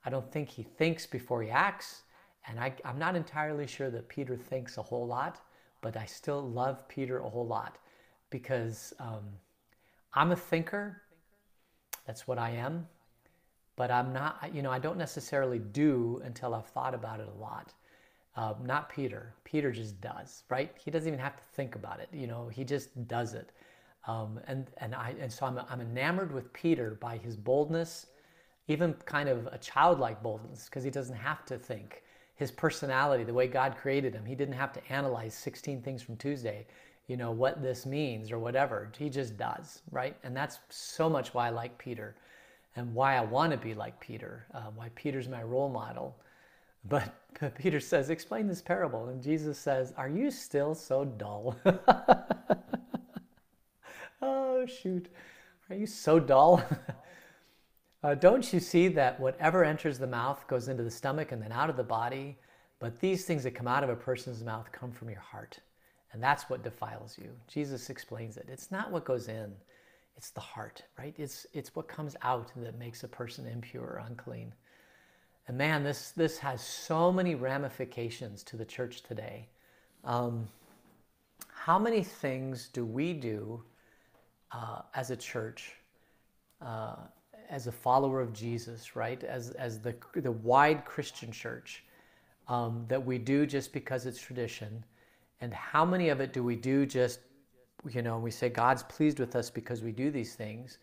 I 0.04 0.10
don't 0.10 0.30
think 0.32 0.48
he 0.48 0.62
thinks 0.62 1.06
before 1.06 1.42
he 1.42 1.50
acts. 1.50 2.02
And 2.48 2.58
I, 2.58 2.72
am 2.84 2.98
not 2.98 3.16
entirely 3.16 3.66
sure 3.66 3.90
that 3.90 4.08
Peter 4.08 4.36
thinks 4.36 4.78
a 4.78 4.82
whole 4.82 5.06
lot, 5.06 5.40
but 5.82 5.96
I 5.96 6.06
still 6.06 6.48
love 6.48 6.88
Peter 6.88 7.18
a 7.18 7.28
whole 7.28 7.46
lot 7.46 7.76
because 8.30 8.94
um, 8.98 9.24
I'm 10.14 10.32
a 10.32 10.36
thinker. 10.36 11.02
That's 12.06 12.26
what 12.26 12.38
I 12.38 12.50
am. 12.50 12.86
But 13.76 13.90
I'm 13.90 14.12
not, 14.12 14.50
you 14.54 14.62
know, 14.62 14.70
I 14.70 14.78
don't 14.78 14.98
necessarily 14.98 15.58
do 15.58 16.20
until 16.24 16.54
I've 16.54 16.66
thought 16.66 16.94
about 16.94 17.20
it 17.20 17.28
a 17.34 17.40
lot. 17.40 17.72
Uh, 18.36 18.54
not 18.64 18.88
Peter. 18.88 19.34
Peter 19.44 19.70
just 19.72 20.00
does, 20.00 20.44
right? 20.48 20.74
He 20.82 20.90
doesn't 20.90 21.08
even 21.08 21.20
have 21.20 21.36
to 21.36 21.42
think 21.54 21.74
about 21.74 22.00
it. 22.00 22.08
You 22.12 22.26
know, 22.26 22.48
he 22.48 22.64
just 22.64 23.06
does 23.08 23.34
it. 23.34 23.50
Um, 24.06 24.40
and 24.46 24.70
and 24.78 24.94
I 24.94 25.14
and 25.20 25.32
so 25.32 25.46
I'm 25.46 25.60
I'm 25.68 25.80
enamored 25.80 26.32
with 26.32 26.52
Peter 26.52 26.96
by 27.00 27.18
his 27.18 27.36
boldness, 27.36 28.06
even 28.68 28.94
kind 29.04 29.28
of 29.28 29.46
a 29.48 29.58
childlike 29.58 30.22
boldness, 30.22 30.64
because 30.64 30.84
he 30.84 30.90
doesn't 30.90 31.16
have 31.16 31.44
to 31.46 31.58
think 31.58 32.02
his 32.40 32.50
personality, 32.50 33.22
the 33.22 33.34
way 33.34 33.46
God 33.46 33.76
created 33.76 34.14
him. 34.14 34.24
He 34.24 34.34
didn't 34.34 34.54
have 34.54 34.72
to 34.72 34.80
analyze 34.88 35.34
16 35.34 35.82
things 35.82 36.00
from 36.00 36.16
Tuesday, 36.16 36.66
you 37.06 37.18
know, 37.18 37.32
what 37.32 37.60
this 37.60 37.84
means 37.84 38.32
or 38.32 38.38
whatever. 38.38 38.90
He 38.98 39.10
just 39.10 39.36
does, 39.36 39.82
right? 39.90 40.16
And 40.24 40.34
that's 40.34 40.58
so 40.70 41.10
much 41.10 41.34
why 41.34 41.48
I 41.48 41.50
like 41.50 41.76
Peter 41.76 42.16
and 42.76 42.94
why 42.94 43.16
I 43.16 43.20
want 43.20 43.52
to 43.52 43.58
be 43.58 43.74
like 43.74 44.00
Peter, 44.00 44.46
uh, 44.54 44.70
why 44.74 44.88
Peter's 44.94 45.28
my 45.28 45.42
role 45.42 45.68
model. 45.68 46.16
But, 46.88 47.14
but 47.38 47.54
Peter 47.56 47.78
says, 47.78 48.08
Explain 48.08 48.46
this 48.46 48.62
parable. 48.62 49.10
And 49.10 49.22
Jesus 49.22 49.58
says, 49.58 49.92
Are 49.98 50.08
you 50.08 50.30
still 50.30 50.74
so 50.74 51.04
dull? 51.04 51.58
oh, 54.62 54.66
shoot. 54.66 55.08
Are 55.68 55.76
you 55.76 55.86
so 55.86 56.18
dull? 56.20 56.62
Uh, 58.02 58.14
don't 58.14 58.50
you 58.50 58.60
see 58.60 58.88
that 58.88 59.20
whatever 59.20 59.62
enters 59.62 59.98
the 59.98 60.06
mouth 60.06 60.42
goes 60.46 60.68
into 60.68 60.82
the 60.82 60.90
stomach 60.90 61.32
and 61.32 61.42
then 61.42 61.52
out 61.52 61.68
of 61.68 61.76
the 61.76 61.84
body? 61.84 62.38
But 62.78 62.98
these 62.98 63.26
things 63.26 63.42
that 63.42 63.50
come 63.50 63.68
out 63.68 63.84
of 63.84 63.90
a 63.90 63.94
person's 63.94 64.42
mouth 64.42 64.72
come 64.72 64.90
from 64.90 65.10
your 65.10 65.20
heart. 65.20 65.58
And 66.12 66.22
that's 66.22 66.48
what 66.48 66.64
defiles 66.64 67.18
you. 67.18 67.30
Jesus 67.46 67.90
explains 67.90 68.38
it. 68.38 68.46
It's 68.48 68.70
not 68.70 68.90
what 68.90 69.04
goes 69.04 69.28
in, 69.28 69.52
it's 70.16 70.30
the 70.30 70.40
heart, 70.40 70.82
right? 70.98 71.14
It's, 71.18 71.46
it's 71.52 71.74
what 71.76 71.88
comes 71.88 72.16
out 72.22 72.50
that 72.56 72.78
makes 72.78 73.04
a 73.04 73.08
person 73.08 73.46
impure 73.46 73.84
or 73.84 74.04
unclean. 74.06 74.54
And 75.46 75.58
man, 75.58 75.84
this, 75.84 76.12
this 76.12 76.38
has 76.38 76.62
so 76.62 77.12
many 77.12 77.34
ramifications 77.34 78.42
to 78.44 78.56
the 78.56 78.64
church 78.64 79.02
today. 79.02 79.48
Um, 80.04 80.48
how 81.52 81.78
many 81.78 82.02
things 82.02 82.68
do 82.72 82.84
we 82.86 83.12
do 83.12 83.62
uh, 84.52 84.82
as 84.94 85.10
a 85.10 85.16
church? 85.16 85.72
Uh, 86.60 86.96
as 87.50 87.66
a 87.66 87.72
follower 87.72 88.20
of 88.20 88.32
Jesus, 88.32 88.94
right? 88.94 89.22
As, 89.24 89.50
as 89.50 89.80
the, 89.80 89.94
the 90.14 90.30
wide 90.30 90.84
Christian 90.84 91.32
church 91.32 91.84
um, 92.48 92.84
that 92.88 93.04
we 93.04 93.18
do 93.18 93.44
just 93.44 93.72
because 93.72 94.06
it's 94.06 94.20
tradition. 94.20 94.84
And 95.40 95.52
how 95.52 95.84
many 95.84 96.08
of 96.10 96.20
it 96.20 96.32
do 96.32 96.44
we 96.44 96.54
do 96.54 96.86
just, 96.86 97.20
you 97.90 98.02
know, 98.02 98.18
we 98.18 98.30
say 98.30 98.48
God's 98.48 98.84
pleased 98.84 99.18
with 99.18 99.34
us 99.34 99.50
because 99.50 99.82
we 99.82 99.90
do 99.90 100.10
these 100.10 100.34
things, 100.34 100.78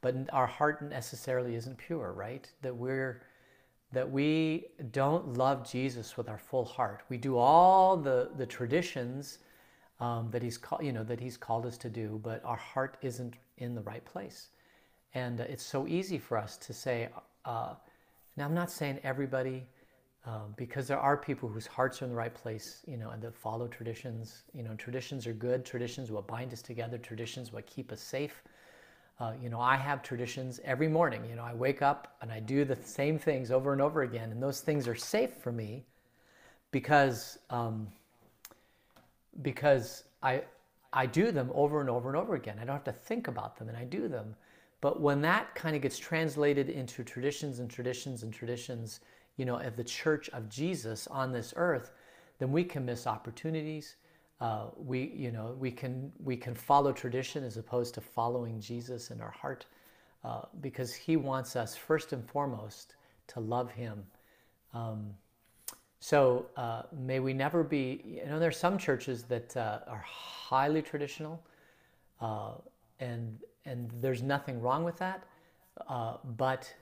but 0.00 0.14
our 0.32 0.46
heart 0.46 0.82
necessarily 0.82 1.54
isn't 1.54 1.78
pure, 1.78 2.12
right? 2.12 2.50
That 2.62 2.74
we're, 2.74 3.22
that 3.92 4.10
we 4.10 4.66
don't 4.90 5.34
love 5.34 5.68
Jesus 5.70 6.16
with 6.16 6.28
our 6.28 6.38
full 6.38 6.64
heart. 6.64 7.02
We 7.08 7.16
do 7.16 7.36
all 7.36 7.96
the, 7.96 8.30
the 8.36 8.46
traditions 8.46 9.38
um, 10.00 10.28
that 10.30 10.42
he's 10.42 10.58
called, 10.58 10.84
you 10.84 10.92
know, 10.92 11.04
that 11.04 11.20
he's 11.20 11.36
called 11.36 11.66
us 11.66 11.76
to 11.78 11.88
do, 11.88 12.20
but 12.22 12.44
our 12.44 12.56
heart 12.56 12.96
isn't 13.02 13.34
in 13.58 13.74
the 13.74 13.82
right 13.82 14.04
place. 14.04 14.48
And 15.14 15.40
uh, 15.40 15.44
it's 15.48 15.64
so 15.64 15.86
easy 15.86 16.18
for 16.18 16.38
us 16.38 16.56
to 16.58 16.72
say, 16.72 17.08
uh, 17.44 17.74
now 18.36 18.44
I'm 18.44 18.54
not 18.54 18.70
saying 18.70 19.00
everybody, 19.02 19.64
um, 20.26 20.54
because 20.56 20.86
there 20.86 20.98
are 20.98 21.16
people 21.16 21.48
whose 21.48 21.66
hearts 21.66 22.02
are 22.02 22.04
in 22.04 22.10
the 22.10 22.16
right 22.16 22.34
place, 22.34 22.82
you 22.86 22.96
know, 22.96 23.10
and 23.10 23.22
that 23.22 23.34
follow 23.34 23.66
traditions. 23.66 24.42
You 24.54 24.62
know, 24.62 24.74
traditions 24.74 25.26
are 25.26 25.32
good. 25.32 25.64
Traditions 25.64 26.10
what 26.10 26.26
bind 26.26 26.52
us 26.52 26.62
together. 26.62 26.98
Traditions 26.98 27.52
what 27.52 27.66
keep 27.66 27.90
us 27.90 28.00
safe. 28.00 28.42
Uh, 29.18 29.32
you 29.42 29.48
know, 29.48 29.60
I 29.60 29.74
have 29.74 30.02
traditions 30.02 30.60
every 30.64 30.86
morning. 30.86 31.24
You 31.28 31.34
know, 31.34 31.42
I 31.42 31.54
wake 31.54 31.82
up 31.82 32.16
and 32.22 32.30
I 32.30 32.38
do 32.38 32.64
the 32.64 32.76
same 32.76 33.18
things 33.18 33.50
over 33.50 33.72
and 33.72 33.82
over 33.82 34.02
again, 34.02 34.30
and 34.30 34.40
those 34.40 34.60
things 34.60 34.86
are 34.86 34.94
safe 34.94 35.34
for 35.34 35.50
me 35.50 35.84
because 36.70 37.38
um, 37.50 37.88
because 39.42 40.04
I 40.22 40.42
I 40.92 41.06
do 41.06 41.30
them 41.30 41.50
over 41.54 41.80
and 41.80 41.90
over 41.90 42.08
and 42.08 42.16
over 42.16 42.34
again. 42.34 42.58
I 42.60 42.64
don't 42.64 42.74
have 42.74 42.84
to 42.84 42.92
think 42.92 43.28
about 43.28 43.56
them, 43.56 43.68
and 43.68 43.76
I 43.76 43.84
do 43.84 44.08
them. 44.08 44.34
But 44.80 45.00
when 45.00 45.20
that 45.22 45.54
kind 45.54 45.76
of 45.76 45.82
gets 45.82 45.98
translated 45.98 46.70
into 46.70 47.04
traditions 47.04 47.58
and 47.58 47.68
traditions 47.68 48.22
and 48.22 48.32
traditions, 48.32 49.00
you 49.36 49.44
know, 49.44 49.56
of 49.58 49.76
the 49.76 49.84
church 49.84 50.28
of 50.30 50.48
Jesus 50.48 51.06
on 51.08 51.32
this 51.32 51.52
earth, 51.56 51.90
then 52.38 52.52
we 52.52 52.64
can 52.64 52.84
miss 52.84 53.06
opportunities. 53.06 53.96
Uh, 54.40 54.68
we, 54.76 55.12
you 55.16 55.32
know, 55.32 55.56
we 55.58 55.70
can 55.70 56.12
we 56.22 56.36
can 56.36 56.54
follow 56.54 56.92
tradition 56.92 57.44
as 57.44 57.56
opposed 57.56 57.94
to 57.94 58.00
following 58.00 58.60
Jesus 58.60 59.10
in 59.10 59.20
our 59.20 59.32
heart, 59.32 59.66
uh, 60.24 60.42
because 60.60 60.94
He 60.94 61.16
wants 61.16 61.56
us 61.56 61.76
first 61.76 62.12
and 62.12 62.24
foremost 62.24 62.94
to 63.28 63.40
love 63.40 63.70
Him. 63.72 64.04
Um, 64.72 65.10
so 66.00 66.46
uh, 66.56 66.82
may 66.96 67.20
we 67.20 67.32
never 67.32 67.64
be. 67.64 68.02
You 68.04 68.26
know, 68.26 68.38
there 68.38 68.48
are 68.48 68.52
some 68.52 68.78
churches 68.78 69.24
that 69.24 69.56
uh, 69.56 69.80
are 69.86 70.04
highly 70.06 70.82
traditional, 70.82 71.42
uh, 72.20 72.52
and 73.00 73.38
and 73.64 73.90
there's 74.00 74.22
nothing 74.22 74.60
wrong 74.60 74.84
with 74.84 74.96
that. 74.98 75.24
Uh, 75.88 76.14
but 76.36 76.72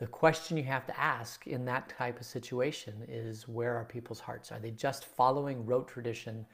the 0.00 0.06
question 0.06 0.56
you 0.56 0.62
have 0.62 0.86
to 0.86 0.98
ask 0.98 1.46
in 1.46 1.64
that 1.66 1.88
type 1.90 2.18
of 2.18 2.26
situation 2.26 2.94
is 3.06 3.46
where 3.46 3.76
are 3.76 3.84
people's 3.84 4.20
hearts? 4.20 4.50
Are 4.50 4.58
they 4.58 4.70
just 4.70 5.04
following 5.04 5.66
rote 5.66 5.88
tradition 5.88 6.46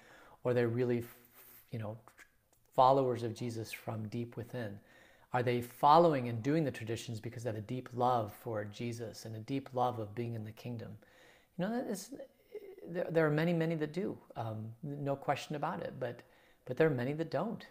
or 0.43 0.51
are 0.51 0.55
they 0.55 0.67
really, 0.67 1.05
you 1.71 1.79
know, 1.79 1.97
followers 2.75 3.23
of 3.23 3.35
Jesus 3.35 3.73
from 3.73 4.09
deep 4.09 4.37
within? 4.37 4.79
Are 5.33 5.45
they 5.45 5.61
following 5.61 6.29
and 6.29 6.43
doing 6.43 6.65
the 6.65 6.73
traditions 6.73 7.21
because 7.21 7.45
they 7.45 7.49
have 7.51 7.57
a 7.57 7.61
deep 7.61 7.89
love 7.95 8.33
for 8.33 8.65
Jesus 8.65 9.27
and 9.27 9.37
a 9.37 9.41
deep 9.41 9.69
love 9.73 10.01
of 10.01 10.15
being 10.15 10.35
in 10.35 10.45
the 10.45 10.51
kingdom? 10.51 10.97
You 11.59 11.65
know, 11.65 11.95
there, 12.89 13.07
there, 13.11 13.27
are 13.27 13.31
many, 13.31 13.53
many 13.53 13.75
that 13.77 13.93
do, 13.93 14.17
um, 14.37 14.67
no 14.83 15.17
question 15.17 15.57
about 15.57 15.83
it, 15.83 15.95
but, 15.99 16.21
but 16.67 16.77
there 16.77 16.87
are 16.87 16.95
many 16.95 17.13
that 17.15 17.31
don't. 17.31 17.67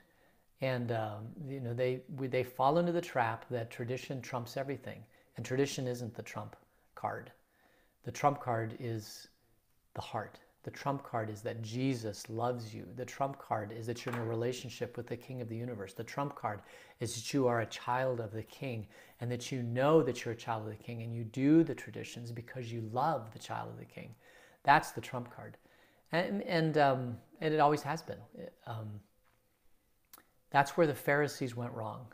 And 0.62 0.91
um, 0.93 1.28
you 1.50 1.60
know 1.60 1.74
they 1.74 2.00
they 2.17 2.43
fall 2.43 2.78
into 2.78 2.93
the 2.93 3.02
trap 3.02 3.45
that 3.50 3.69
tradition 3.69 4.21
trumps 4.21 4.56
everything, 4.56 5.04
and 5.36 5.45
tradition 5.45 5.86
isn't 5.86 6.15
the 6.15 6.24
trump 6.24 6.56
card. 6.95 7.32
The 8.06 8.12
trump 8.12 8.39
card 8.39 8.78
is 8.80 9.28
the 9.95 10.02
heart. 10.02 10.39
The 10.65 10.71
trump 10.71 11.04
card 11.04 11.30
is 11.30 11.41
that 11.41 11.62
Jesus 11.62 12.28
loves 12.28 12.73
you. 12.73 12.88
The 12.95 13.06
trump 13.06 13.38
card 13.38 13.71
is 13.71 13.86
that 13.86 14.04
you're 14.04 14.15
in 14.15 14.21
a 14.21 14.25
relationship 14.25 14.97
with 14.97 15.06
the 15.06 15.15
King 15.15 15.39
of 15.39 15.47
the 15.47 15.56
universe. 15.56 15.93
The 15.93 16.04
trump 16.04 16.34
card 16.34 16.63
is 16.99 17.13
that 17.13 17.32
you 17.36 17.45
are 17.45 17.62
a 17.62 17.67
child 17.67 18.19
of 18.19 18.32
the 18.32 18.41
King 18.41 18.88
and 19.21 19.32
that 19.32 19.51
you 19.51 19.62
know 19.62 20.01
that 20.01 20.25
you're 20.25 20.34
a 20.34 20.38
child 20.38 20.63
of 20.63 20.69
the 20.75 20.84
King 20.84 21.04
and 21.04 21.13
you 21.13 21.23
do 21.23 21.63
the 21.63 21.75
traditions 21.75 22.32
because 22.32 22.71
you 22.71 22.89
love 22.91 23.32
the 23.32 23.38
child 23.38 23.69
of 23.69 23.78
the 23.78 23.86
King. 23.86 24.15
That's 24.63 24.89
the 24.89 25.01
trump 25.01 25.32
card. 25.36 25.56
And, 26.12 26.41
and, 26.41 26.80
um, 26.80 27.17
and 27.41 27.54
it 27.54 27.60
always 27.60 27.84
has 27.84 28.01
been. 28.01 28.17
Um, 28.65 28.99
that's 30.49 30.75
where 30.75 30.88
the 30.88 30.95
Pharisees 30.95 31.56
went 31.56 31.73
wrong. 31.73 32.08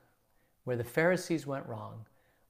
Where 0.65 0.75
the 0.75 0.83
Pharisees 0.83 1.47
went 1.47 1.65
wrong 1.67 2.05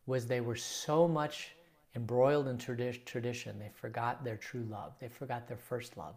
was 0.07 0.25
they 0.25 0.41
were 0.41 0.55
so 0.55 1.07
much 1.07 1.51
embroiled 1.95 2.47
in 2.47 2.57
tradi- 2.57 3.03
tradition, 3.05 3.59
they 3.59 3.69
forgot 3.73 4.23
their 4.23 4.37
true 4.37 4.65
love. 4.69 4.93
They 4.99 5.09
forgot 5.09 5.47
their 5.47 5.57
first 5.57 5.97
love, 5.97 6.15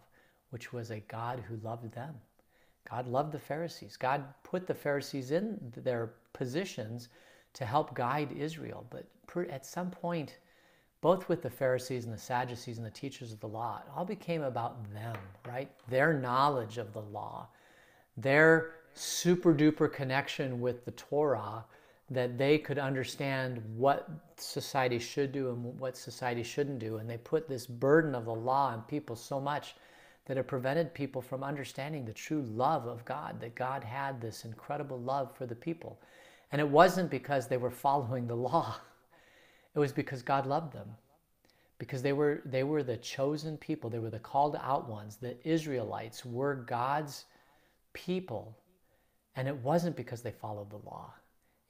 which 0.50 0.72
was 0.72 0.90
a 0.90 1.00
God 1.00 1.42
who 1.48 1.56
loved 1.56 1.92
them. 1.92 2.14
God 2.88 3.06
loved 3.08 3.32
the 3.32 3.38
Pharisees. 3.38 3.96
God 3.96 4.24
put 4.42 4.66
the 4.66 4.74
Pharisees 4.74 5.30
in 5.30 5.58
their 5.76 6.12
positions 6.32 7.08
to 7.54 7.64
help 7.64 7.94
guide 7.94 8.32
Israel. 8.32 8.86
But 8.90 9.06
at 9.48 9.64
some 9.64 9.90
point, 9.90 10.38
both 11.00 11.28
with 11.28 11.42
the 11.42 11.50
Pharisees 11.50 12.04
and 12.04 12.14
the 12.14 12.18
Sadducees 12.18 12.78
and 12.78 12.86
the 12.86 12.90
teachers 12.90 13.32
of 13.32 13.40
the 13.40 13.48
law, 13.48 13.82
it 13.84 13.90
all 13.96 14.04
became 14.04 14.42
about 14.42 14.92
them, 14.92 15.16
right? 15.46 15.70
Their 15.88 16.12
knowledge 16.12 16.78
of 16.78 16.92
the 16.92 17.02
law, 17.02 17.48
their 18.16 18.72
super 18.94 19.52
duper 19.54 19.92
connection 19.92 20.60
with 20.60 20.84
the 20.84 20.92
Torah 20.92 21.64
that 22.10 22.36
they 22.36 22.58
could 22.58 22.78
understand 22.78 23.62
what 23.76 24.08
society 24.36 24.98
should 24.98 25.32
do 25.32 25.50
and 25.50 25.78
what 25.78 25.96
society 25.96 26.42
shouldn't 26.42 26.78
do. 26.78 26.96
And 26.98 27.08
they 27.08 27.16
put 27.16 27.48
this 27.48 27.66
burden 27.66 28.14
of 28.14 28.26
the 28.26 28.34
law 28.34 28.68
on 28.68 28.82
people 28.82 29.16
so 29.16 29.40
much 29.40 29.74
that 30.26 30.36
it 30.36 30.46
prevented 30.46 30.94
people 30.94 31.20
from 31.22 31.42
understanding 31.42 32.04
the 32.04 32.12
true 32.12 32.42
love 32.42 32.86
of 32.86 33.04
God, 33.04 33.40
that 33.40 33.54
God 33.54 33.84
had 33.84 34.20
this 34.20 34.44
incredible 34.44 35.00
love 35.00 35.34
for 35.36 35.46
the 35.46 35.54
people. 35.54 35.98
And 36.52 36.60
it 36.60 36.68
wasn't 36.68 37.10
because 37.10 37.46
they 37.46 37.56
were 37.56 37.70
following 37.70 38.26
the 38.26 38.36
law, 38.50 38.76
it 39.74 39.78
was 39.78 39.92
because 39.92 40.22
God 40.22 40.46
loved 40.46 40.72
them. 40.72 40.88
Because 41.78 42.02
they 42.02 42.12
were, 42.12 42.40
they 42.44 42.62
were 42.62 42.84
the 42.84 42.96
chosen 42.98 43.56
people, 43.56 43.90
they 43.90 43.98
were 43.98 44.10
the 44.10 44.20
called 44.20 44.56
out 44.62 44.88
ones. 44.88 45.16
The 45.16 45.36
Israelites 45.46 46.24
were 46.24 46.54
God's 46.54 47.24
people. 47.92 48.56
And 49.36 49.48
it 49.48 49.56
wasn't 49.56 49.96
because 49.96 50.22
they 50.22 50.30
followed 50.30 50.70
the 50.70 50.76
law. 50.76 51.12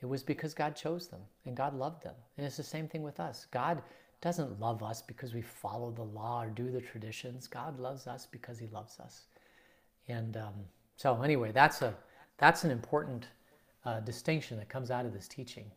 It 0.04 0.10
was 0.10 0.22
because 0.22 0.52
God 0.52 0.76
chose 0.76 1.08
them 1.08 1.22
and 1.46 1.56
God 1.56 1.74
loved 1.74 2.02
them. 2.02 2.14
And 2.36 2.46
it's 2.46 2.58
the 2.58 2.62
same 2.62 2.88
thing 2.88 3.02
with 3.02 3.18
us. 3.18 3.46
God 3.50 3.82
doesn't 4.20 4.60
love 4.60 4.82
us 4.82 5.00
because 5.00 5.32
we 5.32 5.40
follow 5.40 5.90
the 5.90 6.02
law 6.02 6.42
or 6.42 6.50
do 6.50 6.70
the 6.70 6.82
traditions. 6.82 7.46
God 7.46 7.80
loves 7.80 8.06
us 8.06 8.26
because 8.30 8.58
He 8.58 8.66
loves 8.66 9.00
us. 9.00 9.22
And 10.08 10.36
um, 10.36 10.52
so, 10.98 11.22
anyway, 11.22 11.52
that's 11.52 11.80
a 11.80 11.94
that's 12.36 12.64
an 12.64 12.70
important 12.70 13.28
uh, 13.86 14.00
distinction 14.00 14.58
that 14.58 14.68
comes 14.68 14.90
out 14.90 15.06
of 15.06 15.14
this 15.14 15.26
teaching. 15.26 15.70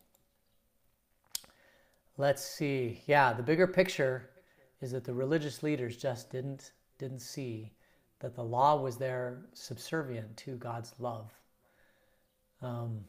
Let's 2.17 2.43
see. 2.43 3.01
Yeah, 3.07 3.31
the 3.31 3.43
bigger 3.43 3.65
picture 3.65 4.29
is 4.81 4.91
that 4.91 5.05
the 5.05 5.13
religious 5.13 5.63
leaders 5.63 5.95
just 5.95 6.29
didn't 6.29 6.73
didn't 6.97 7.21
see 7.21 7.71
that 8.19 8.35
the 8.35 8.43
law 8.43 8.75
was 8.75 8.97
there 8.97 9.45
subservient 9.53 10.35
to 10.35 10.57
God's 10.57 10.93
love. 10.99 11.31
Um, 12.61 13.05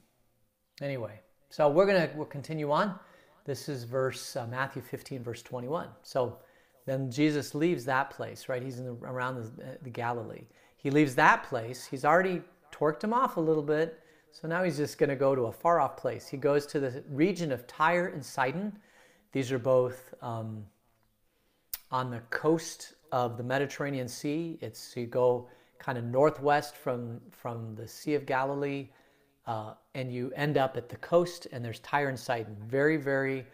Anyway, 0.80 1.20
so 1.50 1.68
we're 1.68 1.86
gonna 1.86 2.10
we'll 2.14 2.26
continue 2.26 2.70
on. 2.70 2.98
This 3.44 3.68
is 3.68 3.84
verse 3.84 4.36
uh, 4.36 4.46
Matthew 4.46 4.82
15, 4.82 5.22
verse 5.22 5.42
21. 5.42 5.88
So 6.02 6.38
then 6.86 7.10
Jesus 7.10 7.54
leaves 7.54 7.84
that 7.86 8.10
place, 8.10 8.48
right? 8.48 8.62
He's 8.62 8.78
in 8.78 8.84
the, 8.84 8.92
around 9.06 9.36
the, 9.36 9.64
uh, 9.64 9.74
the 9.82 9.90
Galilee. 9.90 10.44
He 10.76 10.90
leaves 10.90 11.14
that 11.14 11.44
place. 11.44 11.86
He's 11.86 12.04
already 12.04 12.42
torqued 12.72 13.02
him 13.02 13.12
off 13.12 13.36
a 13.36 13.40
little 13.40 13.62
bit. 13.62 14.00
So 14.32 14.46
now 14.46 14.62
he's 14.62 14.76
just 14.76 14.98
going 14.98 15.08
to 15.10 15.16
go 15.16 15.34
to 15.34 15.46
a 15.46 15.52
far 15.52 15.80
off 15.80 15.96
place. 15.96 16.28
He 16.28 16.36
goes 16.36 16.66
to 16.66 16.80
the 16.80 17.02
region 17.10 17.50
of 17.52 17.66
Tyre 17.66 18.08
and 18.08 18.24
Sidon. 18.24 18.78
These 19.32 19.50
are 19.50 19.58
both 19.58 20.14
um, 20.22 20.64
on 21.90 22.10
the 22.10 22.20
coast 22.30 22.94
of 23.10 23.36
the 23.36 23.42
Mediterranean 23.42 24.08
Sea. 24.08 24.58
It's 24.60 24.94
you 24.96 25.06
go 25.06 25.48
kind 25.78 25.96
of 25.96 26.04
northwest 26.04 26.76
from 26.76 27.20
from 27.30 27.74
the 27.74 27.88
Sea 27.88 28.14
of 28.14 28.26
Galilee 28.26 28.88
uh, 29.48 29.72
and 29.94 30.12
you 30.12 30.30
end 30.36 30.58
up 30.58 30.76
at 30.76 30.90
the 30.90 30.96
coast, 30.96 31.48
and 31.52 31.64
there's 31.64 31.80
Tyre 31.80 32.10
and 32.10 32.20
Sidon. 32.20 32.54
Very, 32.68 32.98
very, 32.98 33.46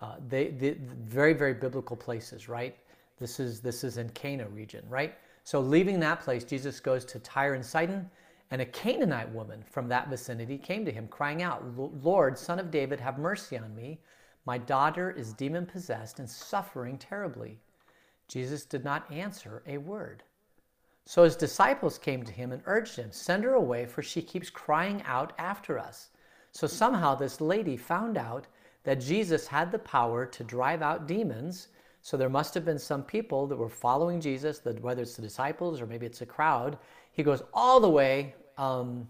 uh, 0.00 0.16
they, 0.28 0.48
they, 0.48 0.76
very, 1.04 1.32
very 1.32 1.54
biblical 1.54 1.96
places, 1.96 2.48
right? 2.48 2.76
This 3.18 3.38
is 3.38 3.60
this 3.60 3.84
is 3.84 3.96
in 3.96 4.10
Cana 4.10 4.48
region, 4.48 4.84
right? 4.88 5.14
So 5.44 5.60
leaving 5.60 6.00
that 6.00 6.20
place, 6.20 6.42
Jesus 6.42 6.80
goes 6.80 7.04
to 7.06 7.20
Tyre 7.20 7.54
and 7.54 7.64
Sidon, 7.64 8.10
and 8.50 8.60
a 8.60 8.66
Canaanite 8.66 9.32
woman 9.32 9.62
from 9.70 9.88
that 9.88 10.08
vicinity 10.08 10.58
came 10.58 10.84
to 10.84 10.92
him, 10.92 11.06
crying 11.06 11.42
out, 11.42 11.64
"Lord, 12.02 12.36
Son 12.36 12.58
of 12.58 12.72
David, 12.72 12.98
have 12.98 13.18
mercy 13.18 13.56
on 13.56 13.74
me. 13.74 14.00
My 14.46 14.58
daughter 14.58 15.12
is 15.12 15.32
demon 15.32 15.64
possessed 15.64 16.18
and 16.18 16.28
suffering 16.28 16.98
terribly." 16.98 17.60
Jesus 18.26 18.64
did 18.64 18.82
not 18.82 19.10
answer 19.12 19.62
a 19.66 19.78
word. 19.78 20.24
So 21.08 21.22
his 21.22 21.36
disciples 21.36 21.98
came 21.98 22.24
to 22.24 22.32
him 22.32 22.50
and 22.50 22.62
urged 22.66 22.96
him, 22.96 23.12
Send 23.12 23.44
her 23.44 23.54
away, 23.54 23.86
for 23.86 24.02
she 24.02 24.20
keeps 24.20 24.50
crying 24.50 25.02
out 25.06 25.32
after 25.38 25.78
us. 25.78 26.10
So 26.50 26.66
somehow 26.66 27.14
this 27.14 27.40
lady 27.40 27.76
found 27.76 28.18
out 28.18 28.48
that 28.82 29.00
Jesus 29.00 29.46
had 29.46 29.70
the 29.70 29.78
power 29.78 30.26
to 30.26 30.44
drive 30.44 30.82
out 30.82 31.06
demons. 31.06 31.68
So 32.02 32.16
there 32.16 32.28
must 32.28 32.54
have 32.54 32.64
been 32.64 32.78
some 32.78 33.04
people 33.04 33.46
that 33.46 33.56
were 33.56 33.68
following 33.68 34.20
Jesus, 34.20 34.60
whether 34.80 35.02
it's 35.02 35.14
the 35.14 35.22
disciples 35.22 35.80
or 35.80 35.86
maybe 35.86 36.06
it's 36.06 36.22
a 36.22 36.26
crowd. 36.26 36.76
He 37.12 37.22
goes 37.22 37.42
all 37.54 37.78
the 37.78 37.88
way, 37.88 38.34
um, 38.58 39.06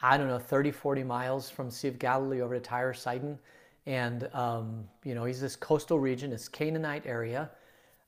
I 0.00 0.16
don't 0.16 0.28
know, 0.28 0.38
30, 0.38 0.70
40 0.70 1.04
miles 1.04 1.50
from 1.50 1.70
Sea 1.70 1.88
of 1.88 1.98
Galilee 1.98 2.40
over 2.40 2.54
to 2.54 2.60
Tyre, 2.60 2.94
Sidon. 2.94 3.38
And, 3.84 4.28
um, 4.32 4.88
you 5.04 5.14
know, 5.14 5.26
he's 5.26 5.40
this 5.40 5.56
coastal 5.56 5.98
region, 5.98 6.32
it's 6.32 6.48
Canaanite 6.48 7.06
area. 7.06 7.50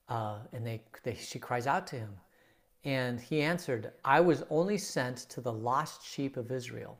Uh, 0.09 0.38
and 0.55 0.66
they, 0.66 0.83
they, 1.03 1.14
she 1.14 1.38
cries 1.38 1.66
out 1.66 1.87
to 1.88 1.97
him. 1.97 2.11
And 2.85 3.21
he 3.21 3.43
answered, 3.43 3.93
I 4.05 4.21
was 4.21 4.43
only 4.49 4.79
sent 4.79 5.19
to 5.31 5.40
the 5.40 5.53
lost 5.53 6.05
sheep 6.05 6.37
of 6.37 6.51
Israel. 6.51 6.99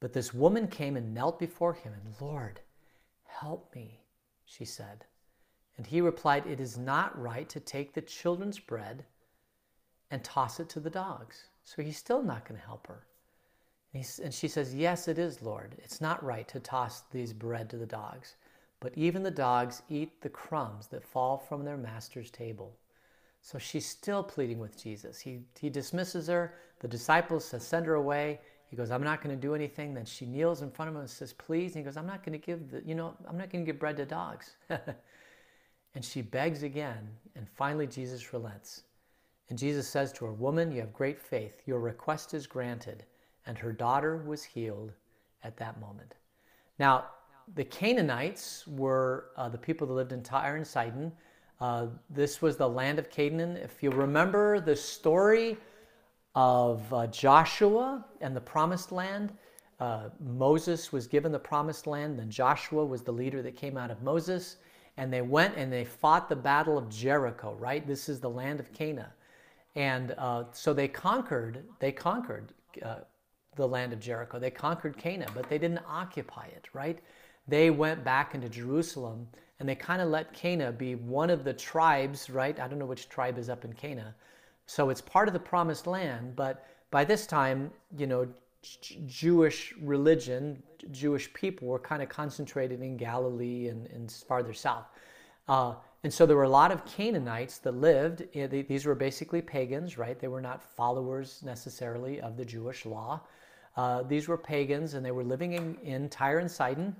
But 0.00 0.12
this 0.12 0.34
woman 0.34 0.68
came 0.68 0.96
and 0.96 1.14
knelt 1.14 1.38
before 1.38 1.72
him, 1.74 1.92
and 1.94 2.14
Lord, 2.20 2.60
help 3.24 3.74
me, 3.74 4.02
she 4.44 4.64
said. 4.64 5.04
And 5.76 5.86
he 5.86 6.00
replied, 6.00 6.46
It 6.46 6.60
is 6.60 6.76
not 6.76 7.18
right 7.20 7.48
to 7.48 7.60
take 7.60 7.94
the 7.94 8.02
children's 8.02 8.58
bread 8.58 9.04
and 10.10 10.22
toss 10.22 10.60
it 10.60 10.68
to 10.70 10.80
the 10.80 10.90
dogs. 10.90 11.44
So 11.64 11.82
he's 11.82 11.96
still 11.98 12.22
not 12.22 12.46
going 12.46 12.60
to 12.60 12.66
help 12.66 12.86
her. 12.86 13.06
And, 13.94 14.06
and, 14.22 14.34
she 14.34 14.48
says, 14.48 14.74
Yes, 14.74 15.08
it 15.08 15.18
is, 15.18 15.42
Lord. 15.42 15.76
It's 15.78 16.00
not 16.00 16.22
right 16.22 16.46
to 16.48 16.60
toss 16.60 17.02
these 17.10 17.32
bread 17.32 17.70
to 17.70 17.78
the 17.78 17.86
dogs. 17.86 18.36
But 18.80 18.96
even 18.96 19.22
the 19.22 19.30
dogs 19.30 19.82
eat 19.88 20.20
the 20.20 20.28
crumbs 20.28 20.86
that 20.88 21.04
fall 21.04 21.38
from 21.38 21.64
their 21.64 21.76
master's 21.76 22.30
table. 22.30 22.76
So 23.48 23.58
she's 23.58 23.86
still 23.86 24.22
pleading 24.22 24.58
with 24.58 24.76
Jesus. 24.76 25.18
He, 25.18 25.38
he 25.58 25.70
dismisses 25.70 26.26
her. 26.26 26.56
The 26.80 26.88
disciples 26.88 27.46
send 27.46 27.86
her 27.86 27.94
away. 27.94 28.40
He 28.66 28.76
goes, 28.76 28.90
I'm 28.90 29.02
not 29.02 29.22
going 29.22 29.34
to 29.34 29.40
do 29.40 29.54
anything. 29.54 29.94
Then 29.94 30.04
she 30.04 30.26
kneels 30.26 30.60
in 30.60 30.70
front 30.70 30.90
of 30.90 30.94
him 30.94 31.00
and 31.00 31.08
says, 31.08 31.32
please. 31.32 31.74
And 31.74 31.78
he 31.78 31.82
goes, 31.82 31.96
I'm 31.96 32.06
not 32.06 32.22
going 32.22 32.38
to 32.38 32.46
give 32.46 32.70
the, 32.70 32.82
you 32.84 32.94
know, 32.94 33.14
I'm 33.26 33.38
not 33.38 33.48
going 33.48 33.64
to 33.64 33.72
give 33.72 33.80
bread 33.80 33.96
to 33.96 34.04
dogs. 34.04 34.56
and 35.94 36.04
she 36.04 36.20
begs 36.20 36.62
again. 36.62 37.08
And 37.36 37.48
finally, 37.48 37.86
Jesus 37.86 38.34
relents. 38.34 38.82
And 39.48 39.58
Jesus 39.58 39.88
says 39.88 40.12
to 40.12 40.26
her, 40.26 40.32
Woman, 40.34 40.70
you 40.70 40.82
have 40.82 40.92
great 40.92 41.18
faith. 41.18 41.62
Your 41.64 41.80
request 41.80 42.34
is 42.34 42.46
granted. 42.46 43.06
And 43.46 43.56
her 43.56 43.72
daughter 43.72 44.18
was 44.26 44.44
healed 44.44 44.92
at 45.42 45.56
that 45.56 45.80
moment. 45.80 46.16
Now, 46.78 47.06
the 47.54 47.64
Canaanites 47.64 48.66
were 48.66 49.30
uh, 49.38 49.48
the 49.48 49.56
people 49.56 49.86
that 49.86 49.94
lived 49.94 50.12
in 50.12 50.22
Tyre 50.22 50.56
and 50.56 50.66
Sidon. 50.66 51.12
Uh, 51.60 51.86
this 52.08 52.40
was 52.40 52.56
the 52.56 52.68
land 52.68 52.98
of 52.98 53.10
Canaan. 53.10 53.56
If 53.56 53.82
you 53.82 53.90
remember 53.90 54.60
the 54.60 54.76
story 54.76 55.56
of 56.34 56.92
uh, 56.92 57.08
Joshua 57.08 58.04
and 58.20 58.34
the 58.34 58.40
promised 58.40 58.92
land, 58.92 59.32
uh, 59.80 60.10
Moses 60.20 60.92
was 60.92 61.06
given 61.06 61.32
the 61.32 61.38
promised 61.38 61.86
land, 61.86 62.18
then 62.18 62.30
Joshua 62.30 62.84
was 62.84 63.02
the 63.02 63.12
leader 63.12 63.42
that 63.42 63.56
came 63.56 63.76
out 63.76 63.90
of 63.90 64.02
Moses, 64.02 64.56
and 64.96 65.12
they 65.12 65.22
went 65.22 65.56
and 65.56 65.72
they 65.72 65.84
fought 65.84 66.28
the 66.28 66.36
battle 66.36 66.78
of 66.78 66.88
Jericho, 66.88 67.54
right? 67.58 67.86
This 67.86 68.08
is 68.08 68.20
the 68.20 68.30
land 68.30 68.60
of 68.60 68.72
Canaan. 68.72 69.10
And 69.74 70.14
uh, 70.18 70.44
so 70.52 70.72
they 70.72 70.88
conquered, 70.88 71.64
they 71.78 71.92
conquered 71.92 72.52
uh, 72.84 72.96
the 73.56 73.66
land 73.66 73.92
of 73.92 74.00
Jericho. 74.00 74.38
They 74.38 74.50
conquered 74.50 74.96
Canaan, 74.96 75.30
but 75.34 75.48
they 75.48 75.58
didn't 75.58 75.82
occupy 75.88 76.46
it, 76.46 76.68
right? 76.72 76.98
They 77.46 77.70
went 77.70 78.04
back 78.04 78.34
into 78.34 78.48
Jerusalem 78.48 79.28
and 79.60 79.68
they 79.68 79.74
kind 79.74 80.00
of 80.00 80.08
let 80.08 80.32
Cana 80.32 80.70
be 80.70 80.94
one 80.94 81.30
of 81.30 81.44
the 81.44 81.52
tribes, 81.52 82.30
right? 82.30 82.58
I 82.58 82.68
don't 82.68 82.78
know 82.78 82.86
which 82.86 83.08
tribe 83.08 83.38
is 83.38 83.48
up 83.48 83.64
in 83.64 83.72
Cana. 83.72 84.14
So 84.66 84.90
it's 84.90 85.00
part 85.00 85.28
of 85.28 85.34
the 85.34 85.40
promised 85.40 85.86
land, 85.86 86.36
but 86.36 86.66
by 86.90 87.04
this 87.04 87.26
time, 87.26 87.70
you 87.96 88.06
know, 88.06 88.28
J- 88.62 89.00
Jewish 89.06 89.74
religion, 89.80 90.62
Jewish 90.90 91.32
people 91.32 91.68
were 91.68 91.78
kind 91.78 92.02
of 92.02 92.08
concentrated 92.08 92.82
in 92.82 92.96
Galilee 92.96 93.68
and, 93.68 93.86
and 93.88 94.10
farther 94.10 94.52
south. 94.52 94.86
Uh, 95.48 95.74
and 96.04 96.12
so 96.12 96.26
there 96.26 96.36
were 96.36 96.44
a 96.44 96.48
lot 96.48 96.70
of 96.70 96.84
Canaanites 96.84 97.58
that 97.58 97.72
lived. 97.72 98.22
These 98.32 98.86
were 98.86 98.94
basically 98.94 99.42
pagans, 99.42 99.98
right? 99.98 100.18
They 100.18 100.28
were 100.28 100.40
not 100.40 100.62
followers 100.62 101.42
necessarily 101.44 102.20
of 102.20 102.36
the 102.36 102.44
Jewish 102.44 102.86
law. 102.86 103.20
Uh, 103.76 104.02
these 104.02 104.28
were 104.28 104.38
pagans, 104.38 104.94
and 104.94 105.04
they 105.04 105.10
were 105.10 105.24
living 105.24 105.54
in, 105.54 105.76
in 105.82 106.08
Tyre 106.08 106.38
and 106.38 106.50
Sidon. 106.50 106.94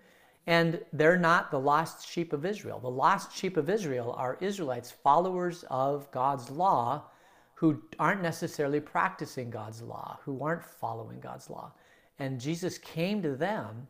And 0.48 0.80
they're 0.94 1.18
not 1.18 1.50
the 1.50 1.60
lost 1.60 2.08
sheep 2.08 2.32
of 2.32 2.46
Israel. 2.46 2.80
The 2.80 2.88
lost 2.88 3.36
sheep 3.36 3.58
of 3.58 3.68
Israel 3.68 4.14
are 4.16 4.38
Israelites, 4.40 4.90
followers 4.90 5.62
of 5.68 6.10
God's 6.10 6.48
law, 6.48 7.04
who 7.52 7.82
aren't 7.98 8.22
necessarily 8.22 8.80
practicing 8.80 9.50
God's 9.50 9.82
law, 9.82 10.18
who 10.24 10.42
aren't 10.42 10.64
following 10.64 11.20
God's 11.20 11.50
law. 11.50 11.70
And 12.18 12.40
Jesus 12.40 12.78
came 12.78 13.20
to 13.20 13.36
them, 13.36 13.86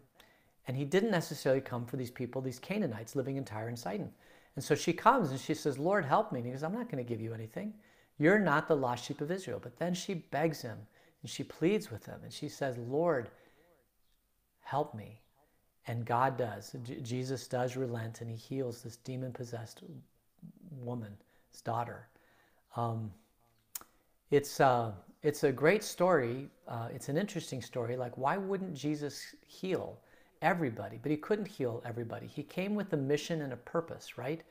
and 0.66 0.77
he 0.77 0.85
didn't 0.85 1.12
necessarily 1.12 1.61
come 1.61 1.87
for 1.87 1.97
these 1.97 2.11
people, 2.11 2.42
these 2.42 2.59
Canaanites 2.59 3.14
living 3.14 3.37
in 3.37 3.44
Tyre 3.44 3.68
and 3.68 3.79
Sidon. 3.79 4.11
And 4.57 4.64
so 4.64 4.75
she 4.75 4.92
comes 4.92 5.31
and 5.31 5.38
she 5.38 5.55
says, 5.55 5.79
Lord, 5.79 6.05
help 6.05 6.33
me. 6.33 6.40
And 6.40 6.47
he 6.47 6.53
goes, 6.53 6.64
I'm 6.64 6.75
not 6.75 6.90
going 6.90 7.05
to 7.05 7.09
give 7.09 7.21
you 7.21 7.33
anything. 7.35 7.73
You're 8.18 8.40
not 8.40 8.66
the 8.66 8.75
lost 8.75 9.05
sheep 9.05 9.21
of 9.21 9.31
Israel. 9.31 9.61
But 9.62 9.79
then 9.79 9.94
she 9.94 10.14
begs 10.14 10.61
him 10.61 10.79
and 11.23 11.31
she 11.31 11.44
pleads 11.44 11.88
with 11.88 12.05
him 12.05 12.18
and 12.25 12.33
she 12.33 12.49
says, 12.49 12.77
Lord, 12.77 13.31
help 14.62 14.92
me. 14.92 15.21
And 15.88 16.05
God 16.05 16.37
does. 16.37 16.77
J- 16.85 17.01
Jesus 17.01 17.48
does 17.48 17.77
relent 17.77 18.20
and 18.20 18.31
he 18.31 18.37
heals 18.37 18.83
this 18.83 18.96
demon 18.96 19.33
possessed 19.33 19.83
woman, 20.81 21.12
his 21.51 21.61
daughter. 21.61 22.07
Um, 22.77 23.11
it's, 24.31 24.61
uh, 24.61 24.92
it's 25.22 25.42
a 25.42 25.51
great 25.51 25.83
story. 25.83 26.48
Uh, 26.68 26.88
it's 26.94 27.09
an 27.09 27.16
interesting 27.18 27.61
story. 27.61 27.96
Like, 27.96 28.16
why 28.16 28.37
wouldn't 28.37 28.74
Jesus 28.74 29.35
heal? 29.44 29.98
everybody, 30.42 30.98
but 31.03 31.11
he 31.11 31.16
couldn't 31.16 31.48
heal 31.48 31.83
everybody. 31.85 32.27
He 32.27 32.42
came 32.42 32.74
with 32.74 32.92
a 32.92 32.96
mission 32.96 33.42
and 33.42 33.53
a 33.53 33.57
purpose, 33.57 34.18
right? 34.18 34.42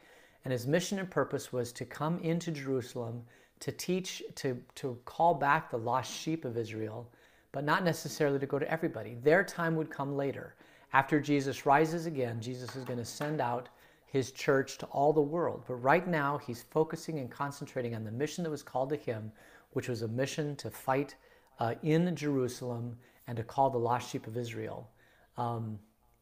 And 0.45 0.52
his 0.52 0.67
mission 0.67 1.00
and 1.00 1.10
purpose 1.10 1.52
was 1.52 1.71
to 1.73 1.86
come 1.86 2.19
into 2.19 2.52
Jerusalem 2.52 3.23
to 3.60 3.71
teach, 3.71 4.23
to, 4.36 4.62
to 4.76 4.97
call 5.06 5.34
back 5.34 5.69
the 5.69 5.78
lost 5.78 6.12
sheep 6.12 6.45
of 6.45 6.58
Israel, 6.58 7.10
but 7.52 7.63
not 7.63 7.84
necessarily 7.84 8.39
to 8.39 8.45
go 8.45 8.60
to 8.60 8.71
everybody. 8.71 9.15
Their 9.23 9.43
time 9.43 9.76
would 9.76 9.89
come 9.89 10.15
later. 10.15 10.56
After 10.93 11.19
Jesus 11.19 11.65
rises 11.65 12.06
again, 12.06 12.39
Jesus 12.41 12.76
is 12.76 12.84
going 12.84 13.00
to 13.00 13.06
send 13.06 13.41
out 13.41 13.69
his 14.06 14.32
church 14.32 14.78
to 14.78 14.86
all 14.88 15.12
the 15.12 15.21
world. 15.21 15.63
But 15.67 15.76
right 15.76 16.08
now, 16.08 16.38
he's 16.38 16.63
focusing 16.63 17.19
and 17.19 17.30
concentrating 17.30 17.93
on 17.93 18.04
the 18.04 18.12
mission 18.12 18.43
that 18.43 18.50
was 18.50 18.63
called 18.63 18.89
to 18.89 18.95
him, 18.95 19.32
which 19.71 19.89
was 19.89 20.02
a 20.02 20.08
mission 20.08 20.56
to 20.58 20.71
fight 20.71 21.15
uh, 21.60 21.76
in 21.84 22.15
Jerusalem 22.15 22.97
and 23.28 23.36
to 23.36 23.43
call 23.43 23.69
the 23.69 23.78
lost 23.78 24.10
sheep 24.10 24.28
of 24.28 24.38
Israel. 24.38 24.89
Um, 25.38 25.78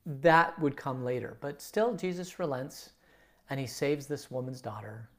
that 0.06 0.58
would 0.60 0.75
come 0.75 1.04
later. 1.04 1.38
But 1.41 1.62
still, 1.62 1.95
Jesus 1.95 2.39
relents 2.39 2.91
and 3.49 3.60
he 3.60 3.67
saves 3.67 4.08
this 4.08 4.32
woman's 4.32 4.62
daughter. 4.62 5.10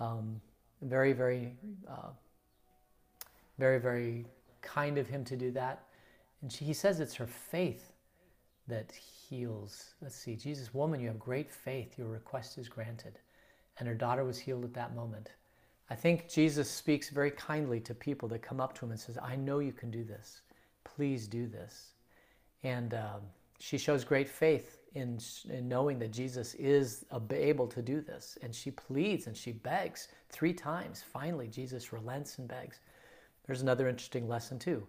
Um, 0.00 0.40
very, 0.82 1.12
very, 1.12 1.54
uh, 1.88 2.10
very, 3.58 3.78
very 3.78 4.26
kind 4.62 4.98
of 4.98 5.06
him 5.06 5.24
to 5.24 5.36
do 5.36 5.50
that. 5.52 5.84
And 6.42 6.50
she, 6.50 6.64
he 6.64 6.72
says 6.72 7.00
it's 7.00 7.14
her 7.14 7.26
faith 7.26 7.92
that 8.68 8.92
heals. 8.92 9.94
Let's 10.02 10.16
see, 10.16 10.36
Jesus, 10.36 10.74
woman, 10.74 11.00
you 11.00 11.08
have 11.08 11.18
great 11.18 11.50
faith. 11.50 11.98
Your 11.98 12.08
request 12.08 12.58
is 12.58 12.68
granted. 12.68 13.18
And 13.78 13.88
her 13.88 13.94
daughter 13.94 14.24
was 14.24 14.38
healed 14.38 14.64
at 14.64 14.74
that 14.74 14.94
moment. 14.94 15.30
I 15.88 15.94
think 15.94 16.28
Jesus 16.28 16.68
speaks 16.68 17.10
very 17.10 17.30
kindly 17.30 17.78
to 17.80 17.94
people 17.94 18.28
that 18.30 18.42
come 18.42 18.60
up 18.60 18.74
to 18.78 18.84
him 18.84 18.90
and 18.90 18.98
says, 18.98 19.18
I 19.22 19.36
know 19.36 19.60
you 19.60 19.72
can 19.72 19.90
do 19.90 20.02
this. 20.02 20.40
Please 20.84 21.28
do 21.28 21.46
this. 21.46 21.92
And 22.64 22.94
um, 22.94 23.20
she 23.60 23.78
shows 23.78 24.02
great 24.02 24.28
faith 24.28 24.78
in, 24.94 25.18
in 25.48 25.68
knowing 25.68 25.98
that 26.00 26.10
Jesus 26.10 26.54
is 26.54 27.04
able 27.30 27.68
to 27.68 27.82
do 27.82 28.00
this. 28.00 28.36
And 28.42 28.54
she 28.54 28.70
pleads 28.72 29.28
and 29.28 29.36
she 29.36 29.52
begs 29.52 30.08
three 30.30 30.52
times. 30.52 31.04
Finally, 31.12 31.48
Jesus 31.48 31.92
relents 31.92 32.38
and 32.38 32.48
begs. 32.48 32.80
There's 33.46 33.62
another 33.62 33.88
interesting 33.88 34.26
lesson, 34.26 34.58
too, 34.58 34.84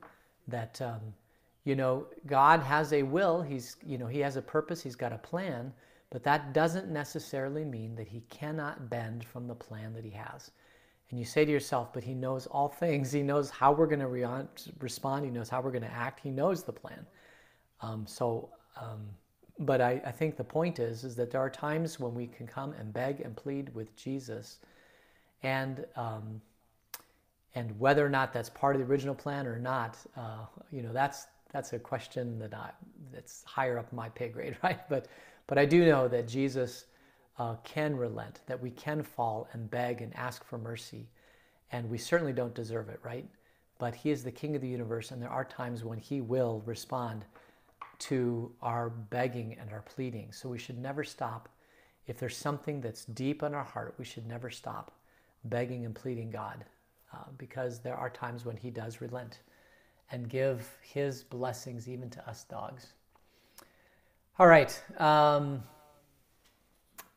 that, 0.48 0.82
um, 0.82 1.02
you 1.68 1.76
know, 1.76 2.06
God 2.28 2.62
has 2.62 2.94
a 2.94 3.04
will. 3.04 3.42
He's, 3.42 3.76
you 3.86 3.98
know, 3.98 4.08
he 4.08 4.20
has 4.20 4.38
a 4.38 4.42
purpose. 4.42 4.82
He's 4.82 4.96
got 4.96 5.12
a 5.12 5.18
plan. 5.18 5.74
But 6.10 6.24
that 6.24 6.54
doesn't 6.54 6.88
necessarily 6.90 7.66
mean 7.66 7.94
that 7.96 8.08
he 8.08 8.22
cannot 8.30 8.90
bend 8.90 9.26
from 9.26 9.50
the 9.50 9.54
plan 9.54 9.92
that 9.94 10.06
he 10.06 10.12
has. 10.12 10.52
And 11.10 11.20
you 11.20 11.26
say 11.26 11.44
to 11.44 11.52
yourself, 11.52 11.92
but 11.94 12.06
he 12.06 12.14
knows 12.14 12.48
all 12.48 12.70
things. 12.70 13.12
He 13.12 13.22
knows 13.22 13.50
how 13.50 13.74
we're 13.74 13.88
going 13.88 14.00
to 14.00 14.08
re- 14.08 14.26
respond. 14.80 15.26
He 15.26 15.32
knows 15.32 15.50
how 15.50 15.60
we're 15.60 15.72
going 15.72 15.84
to 15.84 15.92
act. 15.92 16.22
He 16.22 16.30
knows 16.30 16.64
the 16.64 16.72
plan. 16.72 17.06
Um, 17.82 18.08
so, 18.08 18.48
um, 18.80 19.02
but 19.60 19.82
I, 19.82 20.02
I, 20.06 20.12
think 20.12 20.38
the 20.38 20.46
point 20.46 20.80
is, 20.80 21.04
is 21.04 21.18
that 21.18 21.32
there 21.32 21.42
are 21.42 21.50
times 21.50 22.00
when 22.00 22.16
we 22.16 22.28
can 22.28 22.48
come 22.48 22.72
and 22.80 22.94
beg 22.94 23.20
and 23.20 23.36
plead 23.36 23.76
with 23.76 23.94
Jesus, 23.98 24.60
and 25.44 25.86
um, 25.98 26.42
and 27.56 27.78
whether 27.80 28.06
or 28.06 28.10
not 28.10 28.34
that's 28.34 28.50
part 28.50 28.76
of 28.76 28.82
the 28.82 28.88
original 28.88 29.16
plan 29.16 29.48
or 29.48 29.60
not, 29.60 29.98
uh, 30.16 30.46
you 30.72 30.82
know, 30.82 30.94
that's 30.94 31.28
that's 31.52 31.74
a 31.74 31.80
question 31.80 32.40
that 32.40 32.54
I 32.54 32.72
that's 33.12 33.44
higher 33.46 33.78
up 33.78 33.92
my 33.94 34.10
pay 34.10 34.30
grade, 34.30 34.58
right? 34.64 34.88
But 34.90 35.08
but 35.48 35.58
I 35.58 35.66
do 35.66 35.86
know 35.86 36.08
that 36.08 36.28
Jesus 36.28 36.86
uh, 37.40 37.56
can 37.64 37.96
relent, 37.96 38.42
that 38.48 38.62
we 38.62 38.72
can 38.72 39.02
fall 39.04 39.48
and 39.54 39.70
beg 39.70 40.02
and 40.02 40.16
ask 40.16 40.44
for 40.44 40.58
mercy, 40.58 41.08
and 41.72 41.90
we 41.90 41.98
certainly 41.98 42.34
don't 42.34 42.54
deserve 42.54 42.90
it, 42.90 43.00
right? 43.04 43.26
But 43.80 43.96
He 43.96 44.12
is 44.12 44.24
the 44.24 44.32
King 44.32 44.56
of 44.56 44.62
the 44.62 44.68
universe, 44.68 45.12
and 45.12 45.22
there 45.22 45.30
are 45.30 45.46
times 45.46 45.84
when 45.84 46.00
He 46.00 46.22
will 46.22 46.64
respond 46.66 47.26
to 48.00 48.52
our 48.62 48.90
begging 48.90 49.56
and 49.60 49.72
our 49.72 49.82
pleading. 49.82 50.32
So 50.32 50.50
we 50.50 50.60
should 50.60 50.78
never 50.78 51.04
stop. 51.04 51.50
If 52.08 52.20
there's 52.20 52.38
something 52.38 52.82
that's 52.82 53.06
deep 53.06 53.44
in 53.44 53.54
our 53.54 53.64
heart, 53.64 53.96
we 53.98 54.06
should 54.06 54.28
never 54.28 54.50
stop 54.50 54.92
begging 55.46 55.86
and 55.86 55.96
pleading 55.96 56.30
God 56.30 56.66
uh, 57.14 57.26
because 57.38 57.80
there 57.80 57.96
are 57.96 58.10
times 58.10 58.46
when 58.46 58.58
He 58.58 58.70
does 58.70 59.02
relent 59.02 59.40
and 60.12 60.30
give 60.30 60.78
His 60.82 61.24
blessings 61.24 61.88
even 61.88 62.10
to 62.12 62.30
us 62.30 62.44
dogs. 62.46 62.94
All 64.40 64.48
right, 64.48 64.82
um, 65.00 65.64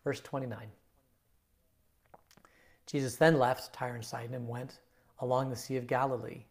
verse 0.04 0.20
29. 0.20 0.58
Jesus 2.86 3.16
then 3.16 3.38
left 3.38 3.72
Tyre 3.72 3.94
and 3.94 4.04
Sidon 4.04 4.34
and 4.34 4.48
went 4.48 4.80
along 5.20 5.50
the 5.50 5.56
Sea 5.56 5.76
of 5.76 5.86
Galilee. 5.86 6.44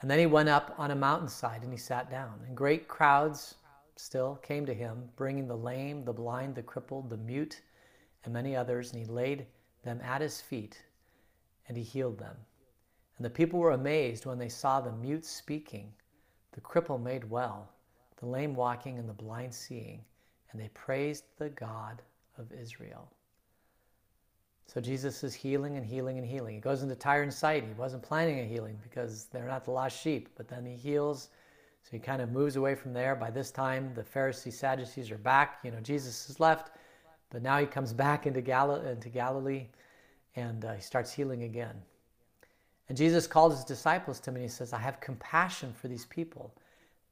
And 0.00 0.10
then 0.10 0.18
he 0.18 0.26
went 0.26 0.48
up 0.48 0.74
on 0.76 0.90
a 0.90 0.94
mountainside 0.94 1.62
and 1.62 1.72
he 1.72 1.78
sat 1.78 2.10
down. 2.10 2.40
And 2.46 2.56
great 2.56 2.88
crowds 2.88 3.54
still 3.96 4.36
came 4.42 4.66
to 4.66 4.74
him, 4.74 5.08
bringing 5.16 5.48
the 5.48 5.56
lame, 5.56 6.04
the 6.04 6.12
blind, 6.12 6.54
the 6.54 6.62
crippled, 6.62 7.08
the 7.08 7.16
mute, 7.16 7.62
and 8.24 8.34
many 8.34 8.54
others. 8.54 8.92
And 8.92 9.00
he 9.00 9.06
laid 9.06 9.46
them 9.84 10.00
at 10.02 10.20
his 10.20 10.40
feet 10.40 10.82
and 11.68 11.76
he 11.76 11.82
healed 11.82 12.18
them. 12.18 12.36
And 13.16 13.24
the 13.24 13.30
people 13.30 13.58
were 13.58 13.72
amazed 13.72 14.26
when 14.26 14.38
they 14.38 14.48
saw 14.48 14.80
the 14.80 14.92
mute 14.92 15.24
speaking, 15.24 15.92
the 16.52 16.60
cripple 16.60 17.02
made 17.02 17.28
well, 17.30 17.70
the 18.18 18.26
lame 18.26 18.54
walking, 18.54 18.98
and 18.98 19.08
the 19.08 19.14
blind 19.14 19.54
seeing. 19.54 20.04
And 20.50 20.60
they 20.60 20.68
praised 20.68 21.24
the 21.38 21.50
God 21.50 22.02
of 22.38 22.52
Israel. 22.52 23.10
So 24.66 24.80
Jesus 24.80 25.22
is 25.22 25.32
healing 25.32 25.76
and 25.76 25.86
healing 25.86 26.18
and 26.18 26.26
healing. 26.26 26.54
He 26.54 26.60
goes 26.60 26.82
into 26.82 26.96
Tyre 26.96 27.22
and 27.22 27.32
Sidon. 27.32 27.68
He 27.68 27.74
wasn't 27.74 28.02
planning 28.02 28.40
a 28.40 28.44
healing 28.44 28.78
because 28.82 29.26
they're 29.26 29.46
not 29.46 29.64
the 29.64 29.70
lost 29.70 30.00
sheep, 30.00 30.28
but 30.36 30.48
then 30.48 30.66
he 30.66 30.74
heals. 30.74 31.28
So 31.84 31.90
he 31.92 31.98
kind 31.98 32.20
of 32.20 32.32
moves 32.32 32.56
away 32.56 32.74
from 32.74 32.92
there. 32.92 33.14
By 33.14 33.30
this 33.30 33.52
time, 33.52 33.92
the 33.94 34.02
Pharisees, 34.02 34.58
Sadducees 34.58 35.10
are 35.10 35.18
back. 35.18 35.60
You 35.62 35.70
know, 35.70 35.80
Jesus 35.80 36.26
has 36.26 36.40
left, 36.40 36.72
but 37.30 37.42
now 37.42 37.58
he 37.58 37.66
comes 37.66 37.92
back 37.92 38.26
into, 38.26 38.40
Gal- 38.40 38.80
into 38.80 39.08
Galilee 39.08 39.68
and 40.34 40.64
uh, 40.64 40.74
he 40.74 40.80
starts 40.82 41.12
healing 41.12 41.44
again. 41.44 41.76
And 42.88 42.96
Jesus 42.96 43.26
called 43.26 43.52
his 43.52 43.64
disciples 43.64 44.20
to 44.20 44.30
him 44.30 44.36
and 44.36 44.44
he 44.44 44.48
says, 44.48 44.72
I 44.72 44.78
have 44.78 45.00
compassion 45.00 45.72
for 45.72 45.88
these 45.88 46.04
people. 46.06 46.54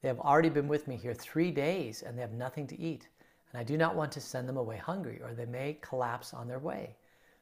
They 0.03 0.09
have 0.09 0.21
already 0.21 0.51
been 0.51 0.69
with 0.69 0.87
me 0.87 0.97
here 0.97 1.15
three 1.15 1.51
days 1.51 2.03
and 2.03 2.17
they 2.17 2.23
have 2.23 2.33
nothing 2.33 2.67
to 2.69 2.81
eat. 2.81 3.09
And 3.53 3.61
I 3.61 3.65
do 3.65 3.77
not 3.77 3.97
want 3.97 4.13
to 4.13 4.21
send 4.21 4.49
them 4.49 4.57
away 4.57 4.77
hungry 4.77 5.21
or 5.23 5.33
they 5.33 5.47
may 5.47 5.79
collapse 5.81 6.33
on 6.35 6.47
their 6.47 6.59
way. 6.59 6.97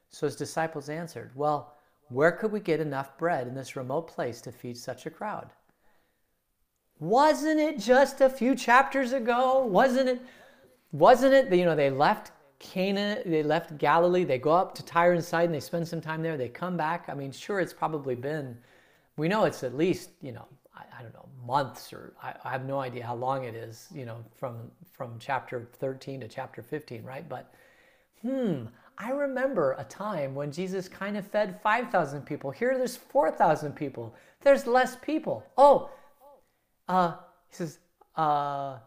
So 0.09 0.25
his 0.27 0.35
disciples 0.35 0.89
answered, 0.89 1.31
Well, 1.35 1.75
where 2.09 2.31
could 2.31 2.51
we 2.51 2.59
get 2.59 2.79
enough 2.79 3.17
bread 3.17 3.47
in 3.47 3.55
this 3.55 3.75
remote 3.75 4.07
place 4.07 4.41
to 4.41 4.51
feed 4.51 4.77
such 4.77 5.05
a 5.05 5.09
crowd? 5.09 5.49
Wasn't 6.99 7.59
it 7.59 7.79
just 7.79 8.21
a 8.21 8.29
few 8.29 8.55
chapters 8.55 9.11
ago? 9.13 9.65
Wasn't 9.65 10.07
it? 10.07 10.21
Wasn't 10.91 11.33
it? 11.33 11.51
You 11.51 11.65
know, 11.65 11.75
they 11.75 11.89
left 11.89 12.31
Canaan, 12.63 13.19
they 13.25 13.43
left 13.43 13.77
Galilee, 13.77 14.23
they 14.23 14.39
go 14.39 14.51
up 14.51 14.73
to 14.75 14.85
Tyre 14.85 15.11
and 15.11 15.23
Sidon, 15.23 15.51
they 15.51 15.59
spend 15.59 15.85
some 15.85 15.99
time 15.99 16.23
there, 16.23 16.37
they 16.37 16.47
come 16.47 16.77
back. 16.77 17.09
I 17.09 17.13
mean, 17.13 17.31
sure, 17.31 17.59
it's 17.59 17.73
probably 17.73 18.15
been, 18.15 18.57
we 19.17 19.27
know 19.27 19.43
it's 19.43 19.63
at 19.63 19.75
least, 19.75 20.11
you 20.21 20.31
know, 20.31 20.47
I, 20.73 20.85
I 20.97 21.03
don't 21.03 21.13
know, 21.13 21.27
months 21.45 21.91
or 21.91 22.13
I, 22.23 22.33
I, 22.45 22.51
have 22.51 22.65
no 22.65 22.79
idea 22.79 23.05
how 23.05 23.15
long 23.15 23.43
it 23.43 23.53
is, 23.53 23.89
you 23.93 24.05
know, 24.05 24.23
from 24.33 24.71
from 24.93 25.17
chapter 25.19 25.67
13 25.73 26.21
to 26.21 26.27
chapter 26.29 26.63
15, 26.63 27.03
right? 27.03 27.27
But 27.27 27.53
hmm, 28.21 28.63
I 28.97 29.11
remember 29.11 29.75
a 29.77 29.83
time 29.83 30.33
when 30.33 30.49
Jesus 30.51 30.87
kind 30.87 31.17
of 31.17 31.27
fed 31.27 31.59
5,000 31.61 32.21
people. 32.21 32.49
Here 32.49 32.77
there's 32.77 32.95
4,000 32.95 33.75
people. 33.75 34.15
There's 34.41 34.65
less 34.65 34.95
people. 34.95 35.45
Oh, 35.57 35.91
uh, 36.87 37.15
he 37.49 37.55
says, 37.55 37.79
uh, 38.15 38.77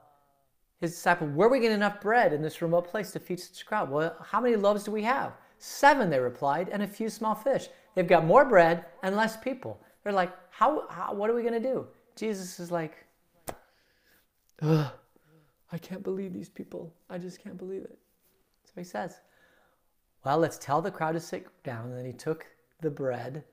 his 0.81 0.93
disciple, 0.93 1.27
where 1.29 1.49
are 1.49 1.51
we 1.51 1.61
getting 1.61 1.77
enough 1.77 2.01
bread 2.01 2.33
in 2.33 2.43
this 2.43 2.61
remote 2.61 2.89
place 2.89 3.11
to 3.12 3.19
feed 3.19 3.41
such 3.41 3.62
a 3.62 3.65
crowd? 3.65 3.91
Well, 3.91 4.17
how 4.23 4.41
many 4.41 4.57
loaves 4.57 4.85
do 4.85 4.91
we 4.91 5.03
have? 5.03 5.33
Seven, 5.59 6.11
they 6.11 6.19
replied, 6.19 6.69
and 6.69 6.83
a 6.83 6.87
few 6.87 7.09
small 7.09 7.35
fish. 7.35 7.69
They've 7.95 8.07
got 8.07 8.27
more 8.27 8.45
bread 8.45 8.85
and 9.03 9.17
less 9.17 9.37
people. 9.37 9.81
They're 10.05 10.12
like, 10.12 10.33
how, 10.51 10.87
how 10.89 11.15
what 11.15 11.31
are 11.31 11.35
we 11.35 11.43
going 11.43 11.61
to 11.61 11.61
do? 11.61 11.87
Jesus 12.15 12.61
is 12.61 12.71
like, 12.71 13.07
Ugh, 14.62 14.91
I 15.73 15.79
can't 15.79 16.03
believe 16.03 16.33
these 16.33 16.49
people. 16.49 16.93
I 17.11 17.19
just 17.19 17.43
can't 17.43 17.59
believe 17.59 17.83
it. 17.83 17.99
So 18.65 18.73
he 18.77 18.85
says, 18.85 19.21
well, 20.25 20.39
let's 20.39 20.59
tell 20.59 20.81
the 20.81 20.91
crowd 20.91 21.12
to 21.12 21.21
sit 21.21 21.47
down. 21.62 21.87
And 21.87 21.99
then 21.99 22.07
he 22.07 22.12
took 22.12 22.47
the 22.81 22.91
bread 22.91 23.45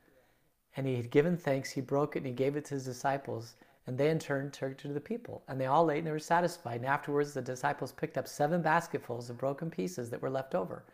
and 0.76 0.88
he 0.88 0.96
had 0.96 1.12
given 1.12 1.38
thanks. 1.38 1.70
He 1.70 1.82
broke 1.82 2.16
it 2.16 2.20
and 2.20 2.28
he 2.28 2.34
gave 2.34 2.56
it 2.56 2.66
to 2.66 2.76
his 2.76 2.86
disciples. 2.86 3.56
And 3.86 3.98
they 3.98 4.10
in 4.10 4.20
turn 4.20 4.50
turned 4.52 4.78
to 4.80 4.88
the 4.88 5.02
people. 5.02 5.44
And 5.48 5.60
they 5.60 5.66
all 5.66 5.92
ate 5.92 6.00
and 6.00 6.08
they 6.08 6.12
were 6.12 6.20
satisfied. 6.20 6.78
And 6.78 6.86
afterwards, 6.86 7.34
the 7.34 7.42
disciples 7.42 7.92
picked 7.92 8.18
up 8.18 8.28
seven 8.28 8.62
basketfuls 8.62 9.30
of 9.30 9.38
broken 9.38 9.70
pieces 9.70 10.10
that 10.10 10.22
were 10.22 10.30
left 10.30 10.56
over. 10.56 10.86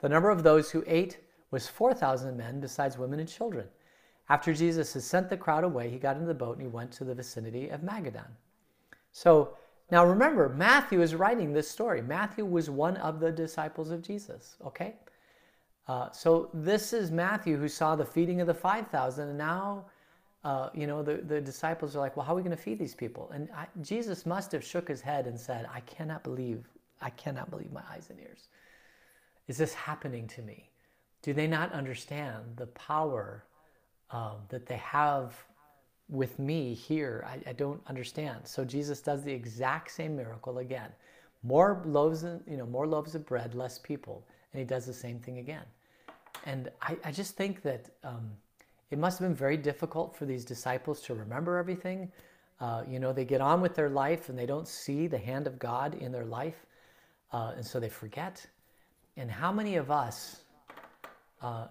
The 0.00 0.08
number 0.08 0.30
of 0.30 0.42
those 0.42 0.70
who 0.70 0.84
ate 0.86 1.18
was 1.50 1.68
4,000 1.68 2.36
men, 2.36 2.60
besides 2.60 2.98
women 2.98 3.20
and 3.20 3.28
children. 3.28 3.66
After 4.28 4.52
Jesus 4.52 4.92
had 4.92 5.02
sent 5.02 5.30
the 5.30 5.36
crowd 5.36 5.64
away, 5.64 5.88
he 5.88 5.98
got 5.98 6.16
into 6.16 6.28
the 6.28 6.34
boat 6.34 6.58
and 6.58 6.62
he 6.62 6.68
went 6.68 6.92
to 6.92 7.04
the 7.04 7.14
vicinity 7.14 7.70
of 7.70 7.80
Magadan. 7.80 8.28
So 9.10 9.56
now 9.90 10.04
remember, 10.04 10.50
Matthew 10.50 11.00
is 11.00 11.14
writing 11.14 11.52
this 11.52 11.70
story. 11.70 12.02
Matthew 12.02 12.44
was 12.44 12.68
one 12.68 12.98
of 12.98 13.20
the 13.20 13.32
disciples 13.32 13.90
of 13.90 14.02
Jesus, 14.02 14.56
okay? 14.64 14.96
Uh, 15.86 16.10
so 16.10 16.50
this 16.52 16.92
is 16.92 17.10
Matthew 17.10 17.56
who 17.56 17.68
saw 17.68 17.96
the 17.96 18.04
feeding 18.04 18.42
of 18.42 18.46
the 18.46 18.54
5,000, 18.54 19.28
and 19.28 19.38
now 19.38 19.86
uh, 20.44 20.70
you 20.74 20.86
know, 20.86 21.02
the, 21.02 21.16
the 21.16 21.40
disciples 21.40 21.96
are 21.96 21.98
like, 21.98 22.16
well, 22.16 22.24
how 22.24 22.32
are 22.32 22.36
we 22.36 22.42
going 22.42 22.56
to 22.56 22.62
feed 22.62 22.78
these 22.78 22.94
people? 22.94 23.30
And 23.34 23.48
I, 23.54 23.66
Jesus 23.82 24.24
must 24.24 24.52
have 24.52 24.64
shook 24.64 24.88
his 24.88 25.00
head 25.00 25.26
and 25.26 25.38
said, 25.38 25.68
I 25.72 25.80
cannot 25.80 26.22
believe, 26.22 26.68
I 27.00 27.10
cannot 27.10 27.50
believe 27.50 27.72
my 27.72 27.82
eyes 27.90 28.08
and 28.10 28.20
ears. 28.20 28.48
Is 29.48 29.56
this 29.56 29.74
happening 29.74 30.28
to 30.28 30.42
me? 30.42 30.70
Do 31.22 31.32
they 31.32 31.46
not 31.46 31.72
understand 31.72 32.44
the 32.56 32.66
power 32.68 33.44
um, 34.10 34.36
that 34.48 34.66
they 34.66 34.76
have 34.76 35.34
with 36.08 36.38
me 36.38 36.74
here? 36.74 37.26
I, 37.26 37.50
I 37.50 37.52
don't 37.54 37.80
understand. 37.86 38.40
So 38.44 38.64
Jesus 38.64 39.00
does 39.00 39.24
the 39.24 39.32
exact 39.32 39.90
same 39.90 40.16
miracle 40.16 40.58
again. 40.58 40.90
More 41.42 41.82
loaves, 41.84 42.22
you 42.22 42.56
know, 42.56 42.66
more 42.66 42.86
loaves 42.86 43.14
of 43.14 43.26
bread, 43.26 43.54
less 43.54 43.78
people, 43.78 44.24
and 44.52 44.60
he 44.60 44.64
does 44.64 44.86
the 44.86 44.92
same 44.92 45.18
thing 45.18 45.38
again. 45.38 45.64
And 46.46 46.70
I, 46.80 46.96
I 47.04 47.10
just 47.10 47.36
think 47.36 47.62
that 47.62 47.90
um, 48.04 48.30
it 48.90 48.98
must 48.98 49.18
have 49.18 49.28
been 49.28 49.36
very 49.36 49.56
difficult 49.56 50.16
for 50.16 50.24
these 50.24 50.44
disciples 50.44 51.00
to 51.02 51.14
remember 51.14 51.58
everything. 51.58 52.10
Uh, 52.60 52.82
you 52.88 52.98
know, 52.98 53.12
they 53.12 53.24
get 53.24 53.40
on 53.40 53.60
with 53.60 53.74
their 53.74 53.88
life 53.88 54.28
and 54.28 54.38
they 54.38 54.46
don't 54.46 54.66
see 54.66 55.06
the 55.06 55.18
hand 55.18 55.46
of 55.46 55.58
God 55.58 55.94
in 55.94 56.10
their 56.10 56.24
life, 56.24 56.66
uh, 57.32 57.52
and 57.56 57.64
so 57.64 57.78
they 57.78 57.88
forget. 57.88 58.44
And 59.16 59.30
how 59.30 59.52
many 59.52 59.76
of 59.76 59.90
us 59.90 60.42
uh, 61.40 61.66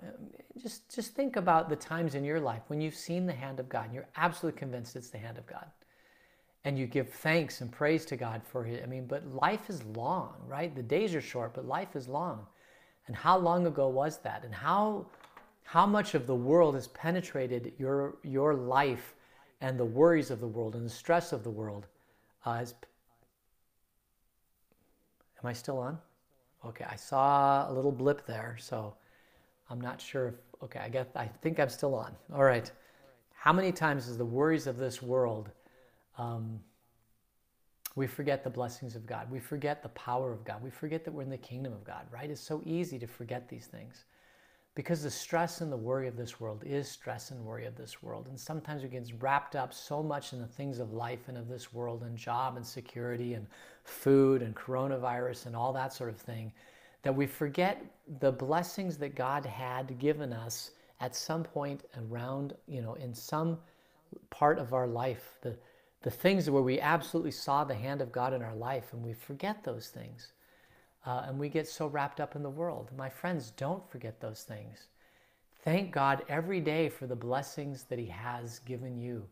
just 0.62 0.94
just 0.94 1.14
think 1.14 1.36
about 1.36 1.70
the 1.70 1.76
times 1.76 2.16
in 2.16 2.24
your 2.24 2.40
life 2.40 2.62
when 2.68 2.80
you've 2.80 2.96
seen 2.96 3.26
the 3.26 3.34
hand 3.34 3.60
of 3.60 3.68
God 3.68 3.86
and 3.86 3.94
you're 3.94 4.08
absolutely 4.16 4.58
convinced 4.58 4.96
it's 4.96 5.10
the 5.10 5.18
hand 5.18 5.38
of 5.38 5.46
God, 5.46 5.66
and 6.64 6.78
you 6.78 6.88
give 6.88 7.10
thanks 7.10 7.62
and 7.62 7.72
praise 7.72 8.06
to 8.06 8.16
God 8.16 8.42
for 8.44 8.66
it. 8.66 8.82
I 8.82 8.86
mean, 8.86 9.08
but 9.08 9.28
life 9.28 9.70
is 9.70 9.84
long, 9.84 10.36
right? 10.48 10.74
The 10.74 10.84
days 10.84 11.16
are 11.16 11.22
short, 11.22 11.54
but 11.54 11.66
life 11.66 11.96
is 11.96 12.08
long. 12.08 12.46
And 13.08 13.16
how 13.16 13.38
long 13.38 13.66
ago 13.68 13.88
was 13.88 14.20
that? 14.20 14.44
And 14.44 14.54
how 14.54 15.08
how 15.68 15.86
much 15.86 16.16
of 16.16 16.26
the 16.28 16.36
world 16.36 16.76
has 16.76 16.88
penetrated 16.88 17.74
your, 17.78 18.16
your 18.24 18.54
life 18.54 19.16
and 19.60 19.78
the 19.78 19.84
worries 19.84 20.32
of 20.32 20.40
the 20.40 20.48
world 20.48 20.76
and 20.76 20.86
the 20.86 20.90
stress 20.90 21.34
of 21.34 21.44
the 21.44 21.50
world. 21.50 21.88
Uh, 22.46 22.60
has, 22.60 22.74
am 25.44 25.50
I 25.50 25.52
still 25.52 25.78
on? 25.78 25.98
Okay, 26.66 26.86
I 26.90 26.96
saw 26.96 27.70
a 27.70 27.74
little 27.74 27.92
blip 27.92 28.26
there, 28.26 28.56
so 28.58 28.94
I'm 29.70 29.82
not 29.82 30.00
sure 30.00 30.30
if, 30.30 30.36
okay, 30.64 30.80
I 30.80 30.88
guess, 30.88 31.08
I 31.18 31.26
think 31.42 31.60
I'm 31.60 31.68
still 31.68 31.96
on. 31.96 32.16
All 32.34 32.46
right. 32.46 32.72
How 33.34 33.52
many 33.52 33.74
times 33.74 34.08
is 34.08 34.18
the 34.18 34.26
worries 34.26 34.68
of 34.68 34.78
this 34.78 35.02
world, 35.02 35.50
um, 36.18 36.62
we 37.98 38.08
forget 38.08 38.42
the 38.42 38.50
blessings 38.50 38.96
of 38.96 39.06
God. 39.06 39.30
We 39.30 39.40
forget 39.40 39.84
the 39.84 39.90
power 39.90 40.32
of 40.32 40.46
God. 40.46 40.64
We 40.64 40.70
forget 40.70 41.04
that 41.04 41.14
we're 41.14 41.24
in 41.24 41.30
the 41.30 41.38
kingdom 41.38 41.74
of 41.74 41.84
God, 41.84 42.06
right? 42.10 42.30
It's 42.30 42.40
so 42.40 42.62
easy 42.66 42.98
to 43.00 43.08
forget 43.08 43.50
these 43.50 43.66
things 43.66 44.06
because 44.78 45.02
the 45.02 45.10
stress 45.10 45.62
and 45.62 45.72
the 45.72 45.76
worry 45.76 46.08
of 46.08 46.16
this 46.16 46.40
world 46.40 46.62
is 46.64 46.88
stress 46.88 47.32
and 47.32 47.44
worry 47.44 47.66
of 47.66 47.76
this 47.76 48.04
world. 48.04 48.28
And 48.28 48.40
sometimes 48.40 48.84
we 48.84 48.90
get 48.90 49.12
wrapped 49.20 49.56
up 49.56 49.74
so 49.74 50.04
much 50.04 50.34
in 50.34 50.40
the 50.40 50.46
things 50.46 50.78
of 50.78 50.94
life 50.94 51.30
and 51.30 51.36
of 51.36 51.48
this 51.48 51.74
world 51.74 52.04
and 52.04 52.16
job 52.16 52.58
and 52.58 52.66
security 52.66 53.34
and 53.34 53.48
food 53.84 54.44
and 54.44 54.56
coronavirus 54.56 55.48
and 55.48 55.56
all 55.56 55.74
that 55.74 55.94
sort 55.94 56.12
of 56.12 56.18
thing 56.18 56.54
that 57.02 57.16
we 57.16 57.26
forget 57.26 57.84
the 58.20 58.32
blessings 58.32 59.00
that 59.00 59.16
God 59.16 59.48
had 59.48 59.98
given 59.98 60.32
us 60.32 60.70
at 61.02 61.16
some 61.16 61.44
point 61.44 61.86
around, 62.12 62.54
you 62.68 62.84
know, 62.84 62.94
in 62.94 63.16
some 63.16 63.58
part 64.30 64.60
of 64.60 64.76
our 64.76 64.88
life, 64.88 65.40
the, 65.42 65.58
the 66.04 66.12
things 66.12 66.52
where 66.52 66.62
we 66.62 66.80
absolutely 66.80 67.32
saw 67.32 67.64
the 67.64 67.74
hand 67.74 68.00
of 68.00 68.12
God 68.12 68.32
in 68.32 68.44
our 68.44 68.56
life 68.56 68.94
and 68.94 69.04
we 69.04 69.14
forget 69.14 69.64
those 69.64 69.88
things. 69.88 70.34
Uh, 71.08 71.24
and 71.26 71.40
we 71.40 71.48
get 71.48 71.66
so 71.66 71.88
wrapped 71.88 72.20
up 72.20 72.36
in 72.36 72.44
the 72.44 72.50
world. 72.50 72.92
My 72.98 73.08
friends, 73.08 73.52
don't 73.52 73.90
forget 73.90 74.20
those 74.20 74.44
things. 74.44 74.90
Thank 75.64 75.94
God 75.94 76.26
every 76.28 76.60
day 76.60 76.90
for 76.90 77.08
the 77.08 77.16
blessings 77.16 77.84
that 77.84 77.98
He 77.98 78.08
has 78.08 78.60
given 78.60 79.00
you. 79.00 79.26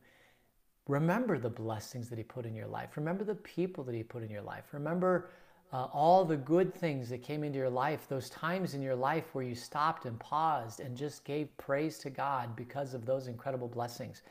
Remember 0.88 1.38
the 1.38 1.49
blessings 1.49 2.07
that 2.09 2.17
He 2.17 2.23
put 2.23 2.45
in 2.45 2.55
your 2.55 2.67
life. 2.67 2.95
Remember 2.95 3.25
the 3.25 3.35
people 3.35 3.83
that 3.83 3.93
He 3.93 4.03
put 4.03 4.23
in 4.23 4.29
your 4.29 4.41
life. 4.41 4.63
Remember 4.71 5.31
uh, 5.73 5.88
all 5.91 6.23
the 6.23 6.38
good 6.38 6.73
things 6.73 7.09
that 7.09 7.21
came 7.21 7.43
into 7.43 7.59
your 7.59 7.69
life, 7.69 8.07
those 8.07 8.29
times 8.29 8.73
in 8.73 8.81
your 8.81 8.95
life 8.95 9.25
where 9.33 9.43
you 9.43 9.53
stopped 9.53 10.05
and 10.05 10.17
paused 10.17 10.79
and 10.79 10.95
just 10.95 11.25
gave 11.25 11.55
praise 11.57 11.97
to 11.97 12.09
God 12.09 12.55
because 12.55 12.93
of 12.93 13.05
those 13.05 13.27
incredible 13.27 13.67
blessings. 13.67 14.21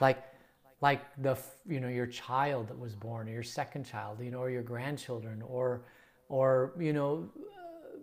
Like, 0.00 0.22
like 0.80 1.02
the 1.22 1.36
you 1.66 1.80
know 1.80 1.88
your 1.88 2.06
child 2.06 2.68
that 2.68 2.78
was 2.78 2.94
born 2.94 3.28
or 3.28 3.32
your 3.32 3.44
second 3.44 3.84
child 3.84 4.20
you 4.20 4.30
know 4.30 4.40
or 4.40 4.50
your 4.50 4.62
grandchildren 4.62 5.40
or 5.40 5.84
or 6.28 6.72
you 6.78 6.92
know 6.92 7.28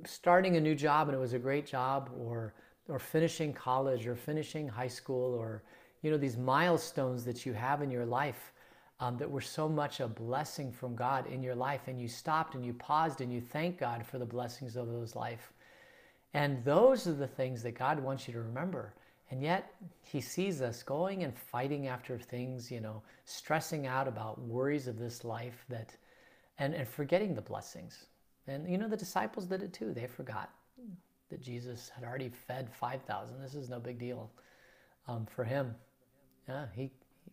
starting 0.05 0.57
a 0.57 0.61
new 0.61 0.75
job 0.75 1.07
and 1.07 1.15
it 1.15 1.19
was 1.19 1.33
a 1.33 1.39
great 1.39 1.65
job 1.65 2.09
or 2.19 2.53
or 2.87 2.99
finishing 2.99 3.53
college 3.53 4.07
or 4.07 4.15
finishing 4.15 4.67
high 4.67 4.87
school 4.87 5.33
or 5.33 5.63
you 6.01 6.11
know 6.11 6.17
these 6.17 6.37
milestones 6.37 7.23
that 7.23 7.45
you 7.45 7.53
have 7.53 7.81
in 7.81 7.91
your 7.91 8.05
life 8.05 8.51
um, 8.99 9.17
that 9.17 9.29
were 9.29 9.41
so 9.41 9.67
much 9.67 9.99
a 9.99 10.07
blessing 10.07 10.71
from 10.71 10.95
god 10.95 11.25
in 11.27 11.41
your 11.41 11.55
life 11.55 11.81
and 11.87 11.99
you 11.99 12.07
stopped 12.07 12.55
and 12.55 12.65
you 12.65 12.73
paused 12.73 13.21
and 13.21 13.31
you 13.31 13.41
thank 13.41 13.77
god 13.79 14.05
for 14.05 14.17
the 14.17 14.25
blessings 14.25 14.75
of 14.75 14.87
those 14.87 15.15
life. 15.15 15.53
And 16.33 16.63
those 16.63 17.07
are 17.07 17.13
the 17.13 17.27
things 17.27 17.61
that 17.63 17.77
god 17.77 17.99
wants 17.99 18.27
you 18.27 18.33
to 18.33 18.41
remember. 18.41 18.93
And 19.31 19.41
yet 19.41 19.73
he 20.03 20.21
sees 20.21 20.61
us 20.61 20.83
going 20.83 21.23
and 21.23 21.37
fighting 21.37 21.87
after 21.87 22.17
things 22.17 22.71
you 22.71 22.81
know 22.81 23.01
stressing 23.25 23.87
out 23.87 24.07
about 24.07 24.39
worries 24.41 24.87
of 24.87 24.99
this 24.99 25.23
life 25.23 25.65
that 25.69 25.95
and, 26.57 26.73
and 26.73 26.87
forgetting 26.87 27.33
the 27.33 27.41
blessings 27.41 28.05
and 28.47 28.69
you 28.69 28.77
know, 28.77 28.87
the 28.87 28.97
disciples 28.97 29.45
did 29.45 29.63
it 29.63 29.73
too. 29.73 29.93
They 29.93 30.07
forgot 30.07 30.49
that 31.29 31.41
Jesus 31.41 31.89
had 31.93 32.03
already 32.03 32.29
fed 32.29 32.69
5,000. 32.73 33.41
This 33.41 33.55
is 33.55 33.69
no 33.69 33.79
big 33.79 33.97
deal 33.97 34.29
um, 35.07 35.25
for 35.25 35.43
him. 35.43 35.73
Yeah, 36.47 36.65
he, 36.75 36.91
he 37.25 37.31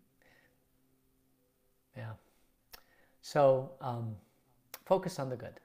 yeah. 1.97 2.13
So 3.23 3.71
um, 3.81 4.15
focus 4.87 5.19
on 5.19 5.29
the 5.29 5.37
good. 5.37 5.61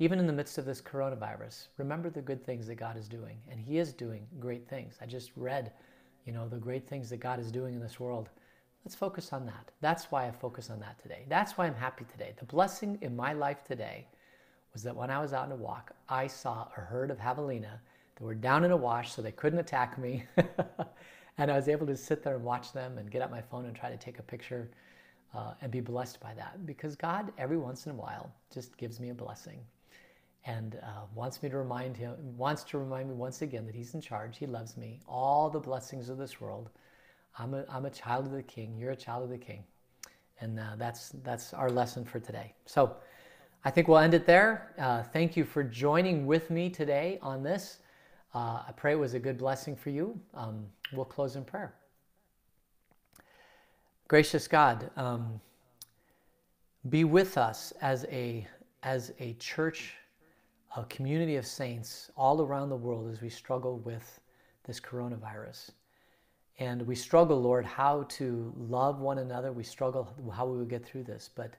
Even 0.00 0.18
in 0.18 0.26
the 0.26 0.32
midst 0.32 0.56
of 0.56 0.64
this 0.64 0.80
coronavirus, 0.80 1.68
remember 1.76 2.08
the 2.08 2.22
good 2.22 2.44
things 2.44 2.66
that 2.66 2.76
God 2.76 2.96
is 2.96 3.06
doing. 3.06 3.36
And 3.50 3.60
He 3.60 3.78
is 3.78 3.92
doing 3.92 4.26
great 4.38 4.66
things. 4.66 4.96
I 5.00 5.06
just 5.06 5.30
read, 5.36 5.72
you 6.24 6.32
know, 6.32 6.48
the 6.48 6.56
great 6.56 6.88
things 6.88 7.10
that 7.10 7.18
God 7.20 7.38
is 7.38 7.52
doing 7.52 7.74
in 7.74 7.80
this 7.80 8.00
world. 8.00 8.30
Let's 8.84 8.94
focus 8.94 9.34
on 9.34 9.44
that. 9.44 9.70
That's 9.82 10.10
why 10.10 10.26
I 10.26 10.30
focus 10.30 10.70
on 10.70 10.80
that 10.80 10.98
today. 11.02 11.26
That's 11.28 11.58
why 11.58 11.66
I'm 11.66 11.74
happy 11.74 12.06
today. 12.10 12.32
The 12.38 12.46
blessing 12.46 12.96
in 13.02 13.14
my 13.14 13.34
life 13.34 13.62
today 13.62 14.06
was 14.72 14.82
that 14.82 14.94
when 14.94 15.10
I 15.10 15.20
was 15.20 15.32
out 15.32 15.46
on 15.46 15.52
a 15.52 15.56
walk, 15.56 15.92
I 16.08 16.26
saw 16.26 16.68
a 16.76 16.80
herd 16.80 17.10
of 17.10 17.18
javelina 17.18 17.80
that 18.16 18.24
were 18.24 18.34
down 18.34 18.64
in 18.64 18.70
a 18.70 18.76
wash 18.76 19.12
so 19.12 19.22
they 19.22 19.32
couldn't 19.32 19.58
attack 19.58 19.98
me. 19.98 20.24
and 21.38 21.50
I 21.50 21.56
was 21.56 21.68
able 21.68 21.86
to 21.86 21.96
sit 21.96 22.22
there 22.22 22.36
and 22.36 22.44
watch 22.44 22.72
them 22.72 22.98
and 22.98 23.10
get 23.10 23.22
out 23.22 23.30
my 23.30 23.42
phone 23.42 23.66
and 23.66 23.74
try 23.74 23.90
to 23.90 23.96
take 23.96 24.18
a 24.18 24.22
picture 24.22 24.70
uh, 25.34 25.54
and 25.60 25.70
be 25.70 25.80
blessed 25.80 26.20
by 26.20 26.34
that 26.34 26.66
because 26.66 26.96
God, 26.96 27.32
every 27.38 27.56
once 27.56 27.86
in 27.86 27.92
a 27.92 27.94
while, 27.94 28.32
just 28.52 28.76
gives 28.76 29.00
me 29.00 29.10
a 29.10 29.14
blessing 29.14 29.60
and 30.44 30.76
uh, 30.82 31.02
wants 31.14 31.42
me 31.42 31.48
to 31.48 31.58
remind 31.58 31.96
him, 31.96 32.14
wants 32.36 32.64
to 32.64 32.78
remind 32.78 33.08
me 33.08 33.14
once 33.14 33.42
again 33.42 33.66
that 33.66 33.74
he's 33.74 33.94
in 33.94 34.00
charge. 34.00 34.38
He 34.38 34.46
loves 34.46 34.76
me. 34.76 35.00
All 35.06 35.50
the 35.50 35.60
blessings 35.60 36.08
of 36.08 36.18
this 36.18 36.40
world. 36.40 36.70
I'm 37.38 37.54
a, 37.54 37.64
I'm 37.68 37.84
a 37.84 37.90
child 37.90 38.26
of 38.26 38.32
the 38.32 38.42
King. 38.42 38.76
You're 38.78 38.92
a 38.92 38.96
child 38.96 39.24
of 39.24 39.30
the 39.30 39.38
King. 39.38 39.64
And 40.40 40.58
uh, 40.58 40.76
that's, 40.78 41.10
that's 41.22 41.52
our 41.52 41.70
lesson 41.70 42.04
for 42.04 42.18
today. 42.18 42.54
So, 42.64 42.96
I 43.62 43.70
think 43.70 43.88
we'll 43.88 43.98
end 43.98 44.14
it 44.14 44.24
there. 44.24 44.72
Uh, 44.78 45.02
thank 45.02 45.36
you 45.36 45.44
for 45.44 45.62
joining 45.62 46.24
with 46.24 46.48
me 46.48 46.70
today 46.70 47.18
on 47.20 47.42
this. 47.42 47.80
Uh, 48.34 48.62
I 48.66 48.72
pray 48.74 48.92
it 48.92 48.98
was 48.98 49.12
a 49.12 49.18
good 49.18 49.36
blessing 49.36 49.76
for 49.76 49.90
you. 49.90 50.18
Um, 50.32 50.64
we'll 50.94 51.04
close 51.04 51.36
in 51.36 51.44
prayer. 51.44 51.74
Gracious 54.08 54.48
God, 54.48 54.90
um, 54.96 55.42
be 56.88 57.04
with 57.04 57.36
us 57.36 57.74
as 57.82 58.06
a, 58.10 58.46
as 58.82 59.12
a 59.20 59.34
church, 59.34 59.92
a 60.74 60.84
community 60.84 61.36
of 61.36 61.44
saints 61.44 62.10
all 62.16 62.40
around 62.40 62.70
the 62.70 62.76
world 62.76 63.10
as 63.12 63.20
we 63.20 63.28
struggle 63.28 63.76
with 63.80 64.20
this 64.64 64.80
coronavirus. 64.80 65.70
And 66.58 66.86
we 66.86 66.94
struggle, 66.94 67.38
Lord, 67.38 67.66
how 67.66 68.04
to 68.04 68.54
love 68.56 69.00
one 69.00 69.18
another. 69.18 69.52
We 69.52 69.64
struggle 69.64 70.08
how 70.34 70.46
we 70.46 70.56
will 70.56 70.64
get 70.64 70.84
through 70.84 71.04
this. 71.04 71.28
But 71.34 71.52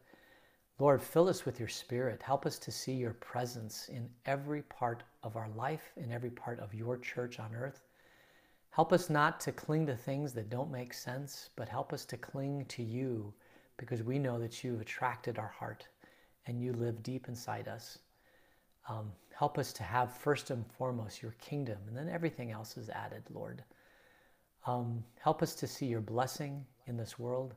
Lord, 0.81 0.99
fill 0.99 1.29
us 1.29 1.45
with 1.45 1.59
your 1.59 1.67
spirit. 1.67 2.23
Help 2.23 2.47
us 2.47 2.57
to 2.57 2.71
see 2.71 2.93
your 2.93 3.13
presence 3.13 3.87
in 3.89 4.09
every 4.25 4.63
part 4.63 5.03
of 5.21 5.35
our 5.35 5.49
life, 5.49 5.91
in 5.95 6.11
every 6.11 6.31
part 6.31 6.59
of 6.59 6.73
your 6.73 6.97
church 6.97 7.39
on 7.39 7.53
earth. 7.53 7.83
Help 8.71 8.91
us 8.91 9.07
not 9.07 9.39
to 9.41 9.51
cling 9.51 9.85
to 9.85 9.95
things 9.95 10.33
that 10.33 10.49
don't 10.49 10.71
make 10.71 10.91
sense, 10.95 11.51
but 11.55 11.69
help 11.69 11.93
us 11.93 12.03
to 12.05 12.17
cling 12.17 12.65
to 12.65 12.81
you 12.81 13.31
because 13.77 14.01
we 14.01 14.17
know 14.17 14.39
that 14.39 14.63
you've 14.63 14.81
attracted 14.81 15.37
our 15.37 15.49
heart 15.49 15.87
and 16.47 16.59
you 16.59 16.73
live 16.73 17.03
deep 17.03 17.27
inside 17.27 17.67
us. 17.67 17.99
Um, 18.89 19.11
help 19.37 19.59
us 19.59 19.71
to 19.73 19.83
have 19.83 20.11
first 20.11 20.49
and 20.49 20.65
foremost 20.65 21.21
your 21.21 21.35
kingdom, 21.39 21.77
and 21.87 21.95
then 21.95 22.09
everything 22.09 22.49
else 22.49 22.75
is 22.75 22.89
added, 22.89 23.21
Lord. 23.31 23.63
Um, 24.65 25.03
help 25.19 25.43
us 25.43 25.53
to 25.53 25.67
see 25.67 25.85
your 25.85 26.01
blessing 26.01 26.65
in 26.87 26.97
this 26.97 27.19
world. 27.19 27.53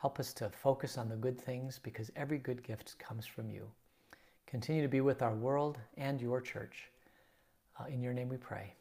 Help 0.00 0.18
us 0.18 0.32
to 0.32 0.48
focus 0.48 0.96
on 0.96 1.08
the 1.08 1.16
good 1.16 1.38
things 1.38 1.78
because 1.82 2.10
every 2.16 2.38
good 2.38 2.62
gift 2.62 2.98
comes 2.98 3.26
from 3.26 3.50
you. 3.50 3.66
Continue 4.46 4.82
to 4.82 4.88
be 4.88 5.02
with 5.02 5.20
our 5.20 5.34
world 5.34 5.78
and 5.98 6.20
your 6.20 6.40
church. 6.40 6.90
Uh, 7.78 7.84
in 7.84 8.02
your 8.02 8.14
name 8.14 8.28
we 8.28 8.38
pray. 8.38 8.72